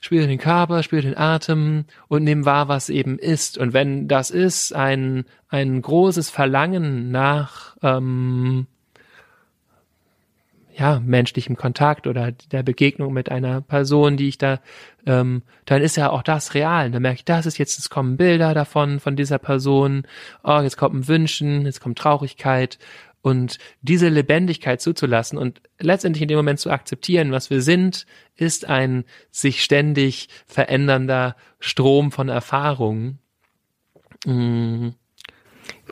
spüre 0.00 0.26
den 0.26 0.38
Körper, 0.38 0.82
spüre 0.82 1.02
den 1.02 1.16
Atem 1.16 1.84
und 2.08 2.24
nehme 2.24 2.44
wahr, 2.44 2.68
was 2.68 2.88
eben 2.88 3.18
ist. 3.18 3.58
Und 3.58 3.72
wenn 3.72 4.08
das 4.08 4.30
ist, 4.30 4.74
ein, 4.74 5.24
ein 5.48 5.82
großes 5.82 6.30
Verlangen 6.30 7.10
nach 7.10 7.76
ähm, 7.82 8.66
ja, 10.76 11.00
menschlichem 11.00 11.56
Kontakt 11.56 12.06
oder 12.06 12.32
der 12.32 12.62
Begegnung 12.62 13.12
mit 13.12 13.30
einer 13.30 13.60
Person, 13.60 14.16
die 14.16 14.28
ich 14.28 14.38
da, 14.38 14.60
ähm, 15.06 15.42
dann 15.66 15.82
ist 15.82 15.96
ja 15.96 16.10
auch 16.10 16.22
das 16.22 16.54
real. 16.54 16.90
dann 16.90 17.02
merke 17.02 17.18
ich, 17.18 17.24
das 17.24 17.46
ist 17.46 17.58
jetzt, 17.58 17.78
es 17.78 17.90
kommen 17.90 18.16
Bilder 18.16 18.54
davon, 18.54 18.98
von 18.98 19.14
dieser 19.14 19.38
Person, 19.38 20.06
oh, 20.42 20.60
jetzt 20.60 20.76
kommt 20.76 20.94
ein 20.94 21.08
Wünschen, 21.08 21.64
jetzt 21.64 21.80
kommt 21.80 21.98
Traurigkeit 21.98 22.78
und 23.22 23.58
diese 23.82 24.08
Lebendigkeit 24.08 24.80
zuzulassen 24.80 25.38
und 25.38 25.62
letztendlich 25.78 26.22
in 26.22 26.28
dem 26.28 26.36
Moment 26.36 26.58
zu 26.58 26.70
akzeptieren, 26.70 27.30
was 27.30 27.50
wir 27.50 27.62
sind, 27.62 28.06
ist 28.36 28.68
ein 28.68 29.04
sich 29.30 29.62
ständig 29.62 30.28
verändernder 30.46 31.36
Strom 31.60 32.10
von 32.10 32.28
Erfahrungen. 32.28 33.20
Mhm 34.26 34.94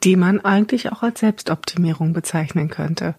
die 0.04 0.16
man 0.16 0.40
eigentlich 0.40 0.90
auch 0.90 1.02
als 1.02 1.20
Selbstoptimierung 1.20 2.12
bezeichnen 2.12 2.68
könnte. 2.68 3.14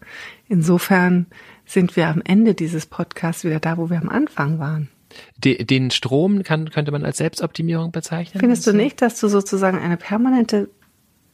Insofern 0.48 1.28
sind 1.66 1.96
wir 1.96 2.08
am 2.08 2.22
Ende 2.24 2.54
dieses 2.54 2.86
Podcasts 2.86 3.44
wieder 3.44 3.60
da, 3.60 3.78
wo 3.78 3.90
wir 3.90 3.98
am 3.98 4.10
Anfang 4.10 4.60
waren. 4.60 4.90
Den 5.38 5.92
Strom 5.92 6.44
kann, 6.44 6.70
könnte 6.72 6.92
man 6.92 7.06
als 7.06 7.18
Selbstoptimierung 7.18 7.92
bezeichnen? 7.92 8.40
Findest 8.40 8.66
du 8.66 8.74
nicht, 8.74 9.02
dass 9.02 9.20
du 9.20 9.28
sozusagen 9.28 9.78
eine 9.78 9.98
permanente 9.98 10.70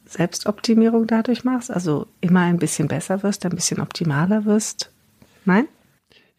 Selbstoptimierung 0.04 1.06
dadurch 1.06 1.44
machst? 1.44 1.70
Also 1.70 2.06
immer 2.20 2.40
ein 2.40 2.58
bisschen 2.58 2.88
besser 2.88 3.22
wirst, 3.22 3.44
ein 3.46 3.54
bisschen 3.54 3.80
optimaler 3.80 4.44
wirst? 4.44 4.90
Nein? 5.44 5.66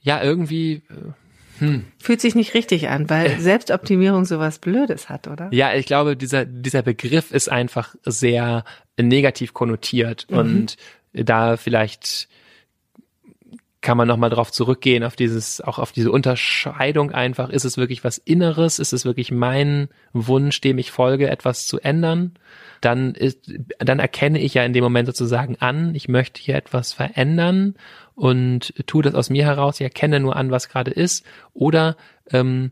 Ja, 0.01 0.21
irgendwie. 0.21 0.83
Äh, 0.89 1.59
hm. 1.59 1.85
Fühlt 1.97 2.21
sich 2.21 2.35
nicht 2.35 2.53
richtig 2.53 2.89
an, 2.89 3.09
weil 3.09 3.39
Selbstoptimierung 3.39 4.25
sowas 4.25 4.59
Blödes 4.59 5.09
hat, 5.09 5.27
oder? 5.27 5.49
Ja, 5.51 5.73
ich 5.73 5.85
glaube, 5.85 6.17
dieser, 6.17 6.45
dieser 6.45 6.81
Begriff 6.81 7.31
ist 7.31 7.51
einfach 7.51 7.95
sehr 8.03 8.63
negativ 8.99 9.53
konnotiert 9.53 10.27
mhm. 10.29 10.37
und 10.37 10.77
da 11.13 11.57
vielleicht 11.57 12.29
kann 13.81 13.97
man 13.97 14.07
nochmal 14.07 14.29
drauf 14.29 14.51
zurückgehen, 14.51 15.03
auf 15.03 15.15
dieses, 15.15 15.59
auch 15.59 15.79
auf 15.79 15.91
diese 15.91 16.11
Unterscheidung 16.11 17.11
einfach. 17.11 17.49
Ist 17.49 17.65
es 17.65 17.77
wirklich 17.77 18.03
was 18.03 18.19
Inneres? 18.19 18.77
Ist 18.77 18.93
es 18.93 19.05
wirklich 19.05 19.31
mein 19.31 19.89
Wunsch, 20.13 20.61
dem 20.61 20.77
ich 20.77 20.91
folge, 20.91 21.29
etwas 21.29 21.65
zu 21.65 21.79
ändern? 21.79 22.33
Dann 22.79 23.15
ist, 23.15 23.39
dann 23.79 23.99
erkenne 23.99 24.39
ich 24.39 24.53
ja 24.53 24.63
in 24.63 24.73
dem 24.73 24.83
Moment 24.83 25.07
sozusagen 25.07 25.57
an, 25.59 25.95
ich 25.95 26.07
möchte 26.07 26.39
hier 26.41 26.55
etwas 26.55 26.93
verändern 26.93 27.75
und 28.15 28.73
tue 28.85 29.01
das 29.01 29.15
aus 29.15 29.31
mir 29.31 29.45
heraus. 29.45 29.75
Ich 29.79 29.83
erkenne 29.83 30.19
nur 30.19 30.35
an, 30.35 30.51
was 30.51 30.69
gerade 30.69 30.91
ist. 30.91 31.25
Oder 31.53 31.97
ähm, 32.31 32.71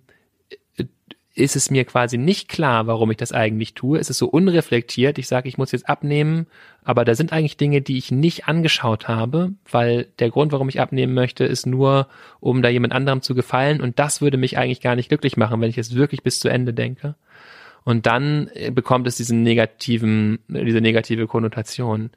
ist 1.36 1.56
es 1.56 1.70
mir 1.70 1.86
quasi 1.86 2.18
nicht 2.18 2.50
klar, 2.50 2.88
warum 2.88 3.12
ich 3.12 3.18
das 3.18 3.32
eigentlich 3.32 3.74
tue. 3.74 4.00
Es 4.00 4.10
ist 4.10 4.18
so 4.18 4.28
unreflektiert. 4.28 5.18
Ich 5.18 5.28
sage, 5.28 5.48
ich 5.48 5.58
muss 5.58 5.72
jetzt 5.72 5.88
abnehmen, 5.88 6.48
aber 6.84 7.06
da 7.06 7.16
sind 7.16 7.32
eigentlich 7.32 7.58
Dinge, 7.58 7.82
die 7.82 7.98
ich 7.98 8.12
nicht 8.12 8.48
angeschaut 8.48 9.08
habe, 9.08 9.54
weil 9.70 10.08
der 10.20 10.32
Grund, 10.32 10.52
warum 10.52 10.70
ich 10.70 10.82
abnehmen 10.82 11.14
möchte, 11.14 11.46
ist 11.46 11.66
nur, 11.66 12.08
um 12.40 12.62
da 12.62 12.70
jemand 12.70 12.94
anderem 12.94 13.22
zu 13.22 13.36
gefallen. 13.36 13.80
Und 13.80 14.00
das 14.00 14.22
würde 14.22 14.38
mich 14.38 14.58
eigentlich 14.58 14.82
gar 14.82 14.96
nicht 14.96 15.10
glücklich 15.10 15.38
machen, 15.38 15.62
wenn 15.62 15.70
ich 15.70 15.78
es 15.78 15.96
wirklich 15.96 16.24
bis 16.24 16.40
zu 16.40 16.50
Ende 16.50 16.74
denke. 16.74 17.16
Und 17.84 18.06
dann 18.06 18.50
äh, 18.54 18.72
bekommt 18.72 19.08
es 19.08 19.18
diesen 19.18 19.44
negativen, 19.44 20.40
diese 20.48 20.82
negative 20.82 21.28
Konnotation. 21.28 22.10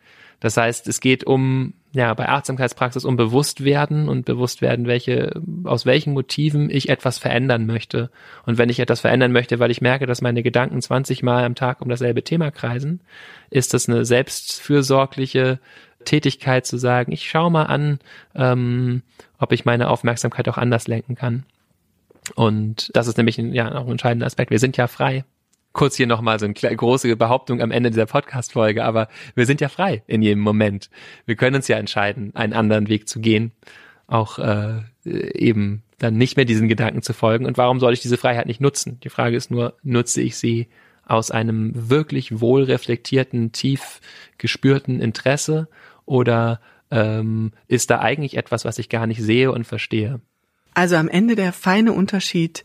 Das 0.42 0.57
heißt, 0.57 0.88
es 0.88 1.00
geht 1.00 1.22
um, 1.22 1.72
ja, 1.92 2.12
bei 2.14 2.28
Achtsamkeitspraxis 2.28 3.05
um 3.05 3.14
Bewusstwerden 3.14 4.09
und 4.09 4.24
Bewusstwerden, 4.24 4.88
welche, 4.88 5.40
aus 5.62 5.87
welchen 5.87 6.14
Motiven 6.14 6.68
ich 6.68 6.88
etwas 6.88 7.18
verändern 7.18 7.64
möchte. 7.64 8.11
Und 8.44 8.59
wenn 8.59 8.68
ich 8.68 8.81
etwas 8.81 9.02
verändern 9.02 9.31
möchte, 9.31 9.61
weil 9.61 9.70
ich 9.70 9.81
merke, 9.81 10.07
dass 10.07 10.20
meine 10.20 10.42
Gedanken 10.42 10.83
20 10.83 11.22
Mal 11.22 11.44
am 11.44 11.55
Tag 11.55 11.81
um 11.81 11.88
dasselbe 11.88 12.24
Thema 12.24 12.50
kreisen, 12.50 13.02
ist 13.50 13.72
das 13.72 13.88
eine 13.88 14.05
selbstfürsorgliche 14.05 15.61
Tätigkeit 16.05 16.66
zu 16.66 16.76
sagen, 16.76 17.12
ich 17.12 17.31
schaue 17.31 17.52
mal 17.52 17.66
an, 17.66 18.00
ähm, 18.35 19.02
ob 19.38 19.52
ich 19.52 19.64
meine 19.64 19.90
Aufmerksamkeit 19.90 20.48
auch 20.48 20.59
anders 20.59 20.88
lenken 20.88 21.14
kann. 21.14 21.44
Und 22.35 22.90
das 22.94 23.07
ist 23.07 23.16
nämlich 23.16 23.38
ein, 23.38 23.52
ja 23.52 23.72
auch 23.76 23.85
ein 23.85 23.92
entscheidender 23.92 24.26
Aspekt. 24.26 24.50
Wir 24.50 24.59
sind 24.59 24.76
ja 24.76 24.88
frei 24.88 25.24
kurz 25.72 25.96
hier 25.96 26.06
nochmal 26.06 26.38
so 26.38 26.46
eine 26.46 26.54
große 26.54 27.14
Behauptung 27.16 27.61
am 27.61 27.70
Ende 27.70 27.90
dieser 27.90 28.06
Podcast-Folge, 28.06 28.85
aber 28.85 29.08
wir 29.35 29.46
sind 29.46 29.61
ja 29.61 29.68
frei 29.68 30.02
in 30.06 30.22
jedem 30.22 30.42
Moment. 30.42 30.90
Wir 31.26 31.37
können 31.37 31.56
uns 31.56 31.68
ja 31.68 31.76
entscheiden, 31.76 32.35
einen 32.35 32.52
anderen 32.52 32.88
Weg 32.88 33.08
zu 33.08 33.20
gehen, 33.20 33.52
auch 34.06 34.38
äh, 34.38 34.82
eben 35.04 35.82
dann 35.98 36.16
nicht 36.16 36.37
mehr 36.37 36.44
diesen 36.44 36.68
Gedanken 36.68 37.02
zu 37.02 37.12
folgen. 37.12 37.46
Und 37.46 37.58
warum 37.58 37.80
soll 37.80 37.92
ich 37.92 38.00
diese 38.00 38.16
Freiheit 38.16 38.46
nicht 38.46 38.61
nutzen? 38.61 38.98
Die 39.04 39.08
Frage 39.08 39.37
ist 39.37 39.50
nur, 39.50 39.74
nutze 39.82 40.20
ich 40.20 40.37
sie 40.37 40.68
aus 41.06 41.30
einem 41.30 41.90
wirklich 41.90 42.40
wohlreflektierten, 42.40 43.52
tief 43.52 44.00
gespürten 44.38 45.00
Interesse 45.00 45.68
oder 46.06 46.61
ähm, 46.90 47.52
ist 47.68 47.90
da 47.90 48.00
eigentlich 48.00 48.37
etwas, 48.37 48.64
was 48.64 48.78
ich 48.78 48.88
gar 48.88 49.06
nicht 49.06 49.22
sehe 49.22 49.50
und 49.50 49.64
verstehe? 49.64 50.20
Also 50.74 50.96
am 50.96 51.08
Ende 51.08 51.37
der 51.37 51.52
feine 51.52 51.92
Unterschied, 51.92 52.64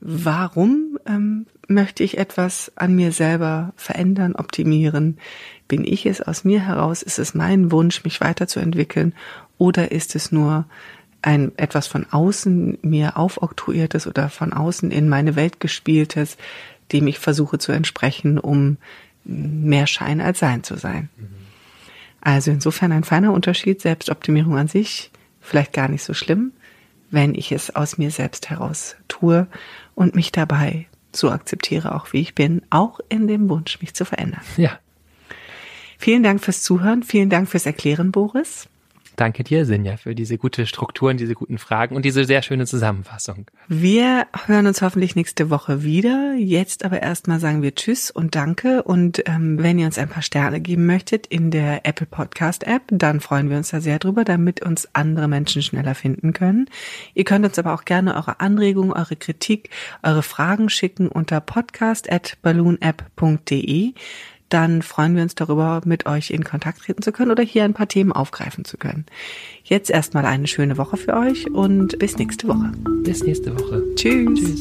warum 0.00 0.98
ähm, 1.06 1.46
möchte 1.70 2.02
ich 2.02 2.18
etwas 2.18 2.72
an 2.76 2.94
mir 2.94 3.12
selber 3.12 3.72
verändern, 3.76 4.34
optimieren? 4.34 5.18
Bin 5.68 5.84
ich 5.84 6.04
es 6.04 6.20
aus 6.20 6.44
mir 6.44 6.60
heraus? 6.60 7.02
Ist 7.02 7.18
es 7.18 7.34
mein 7.34 7.70
Wunsch, 7.70 8.04
mich 8.04 8.20
weiterzuentwickeln? 8.20 9.14
Oder 9.56 9.92
ist 9.92 10.16
es 10.16 10.32
nur 10.32 10.66
ein 11.22 11.52
etwas 11.56 11.86
von 11.86 12.06
außen 12.10 12.78
mir 12.82 13.16
aufoktroyiertes 13.16 14.06
oder 14.06 14.28
von 14.28 14.52
außen 14.52 14.90
in 14.90 15.08
meine 15.08 15.36
Welt 15.36 15.60
gespieltes, 15.60 16.36
dem 16.92 17.06
ich 17.06 17.18
versuche 17.18 17.58
zu 17.58 17.72
entsprechen, 17.72 18.38
um 18.38 18.78
mehr 19.24 19.86
Schein 19.86 20.20
als 20.20 20.40
Sein 20.40 20.64
zu 20.64 20.76
sein? 20.76 21.08
Also 22.20 22.50
insofern 22.50 22.92
ein 22.92 23.04
feiner 23.04 23.32
Unterschied, 23.32 23.80
Selbstoptimierung 23.80 24.58
an 24.58 24.68
sich, 24.68 25.10
vielleicht 25.40 25.72
gar 25.72 25.88
nicht 25.88 26.02
so 26.02 26.14
schlimm, 26.14 26.52
wenn 27.10 27.34
ich 27.34 27.52
es 27.52 27.74
aus 27.74 27.96
mir 27.96 28.10
selbst 28.10 28.50
heraus 28.50 28.96
tue 29.08 29.46
und 29.94 30.14
mich 30.14 30.32
dabei 30.32 30.86
so 31.12 31.30
akzeptiere, 31.30 31.94
auch 31.94 32.12
wie 32.12 32.20
ich 32.20 32.34
bin, 32.34 32.62
auch 32.70 33.00
in 33.08 33.26
dem 33.26 33.48
Wunsch, 33.48 33.80
mich 33.80 33.94
zu 33.94 34.04
verändern. 34.04 34.42
Ja. 34.56 34.78
Vielen 35.98 36.22
Dank 36.22 36.42
fürs 36.42 36.62
Zuhören, 36.62 37.02
vielen 37.02 37.28
Dank 37.28 37.48
fürs 37.48 37.66
Erklären, 37.66 38.10
Boris. 38.10 38.68
Danke 39.20 39.44
dir, 39.44 39.66
Sinja, 39.66 39.98
für 39.98 40.14
diese 40.14 40.38
gute 40.38 40.64
Strukturen, 40.64 41.18
diese 41.18 41.34
guten 41.34 41.58
Fragen 41.58 41.94
und 41.94 42.06
diese 42.06 42.24
sehr 42.24 42.40
schöne 42.40 42.64
Zusammenfassung. 42.64 43.50
Wir 43.68 44.26
hören 44.46 44.66
uns 44.66 44.80
hoffentlich 44.80 45.14
nächste 45.14 45.50
Woche 45.50 45.82
wieder. 45.82 46.32
Jetzt 46.38 46.86
aber 46.86 47.02
erstmal 47.02 47.38
sagen 47.38 47.60
wir 47.60 47.74
Tschüss 47.74 48.10
und 48.10 48.34
Danke. 48.34 48.82
Und 48.82 49.22
ähm, 49.26 49.62
wenn 49.62 49.78
ihr 49.78 49.84
uns 49.84 49.98
ein 49.98 50.08
paar 50.08 50.22
Sterne 50.22 50.62
geben 50.62 50.86
möchtet 50.86 51.26
in 51.26 51.50
der 51.50 51.84
Apple 51.84 52.06
Podcast 52.06 52.66
App, 52.66 52.84
dann 52.88 53.20
freuen 53.20 53.50
wir 53.50 53.58
uns 53.58 53.68
da 53.68 53.82
sehr 53.82 53.98
drüber, 53.98 54.24
damit 54.24 54.64
uns 54.64 54.88
andere 54.94 55.28
Menschen 55.28 55.60
schneller 55.60 55.94
finden 55.94 56.32
können. 56.32 56.70
Ihr 57.12 57.24
könnt 57.24 57.44
uns 57.44 57.58
aber 57.58 57.74
auch 57.74 57.84
gerne 57.84 58.14
eure 58.14 58.40
Anregungen, 58.40 58.94
eure 58.94 59.16
Kritik, 59.16 59.68
eure 60.02 60.22
Fragen 60.22 60.70
schicken 60.70 61.08
unter 61.08 61.42
podcast@balloonapp.de 61.42 63.92
dann 64.50 64.82
freuen 64.82 65.16
wir 65.16 65.22
uns 65.22 65.34
darüber, 65.34 65.80
mit 65.84 66.06
euch 66.06 66.30
in 66.30 66.44
Kontakt 66.44 66.82
treten 66.82 67.02
zu 67.02 67.12
können 67.12 67.30
oder 67.30 67.42
hier 67.42 67.64
ein 67.64 67.74
paar 67.74 67.88
Themen 67.88 68.12
aufgreifen 68.12 68.64
zu 68.64 68.76
können. 68.76 69.06
Jetzt 69.64 69.90
erstmal 69.90 70.26
eine 70.26 70.46
schöne 70.46 70.76
Woche 70.76 70.96
für 70.96 71.16
euch 71.16 71.50
und 71.50 71.98
bis 71.98 72.18
nächste 72.18 72.48
Woche. 72.48 72.72
Bis 73.02 73.22
nächste 73.22 73.58
Woche. 73.58 73.82
Tschüss. 73.94 74.38
Tschüss. 74.38 74.60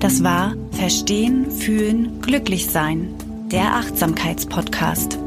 Das 0.00 0.22
war 0.22 0.54
Verstehen, 0.72 1.50
Fühlen, 1.50 2.20
Glücklich 2.20 2.66
Sein, 2.66 3.08
der 3.50 3.76
Achtsamkeitspodcast. 3.76 5.18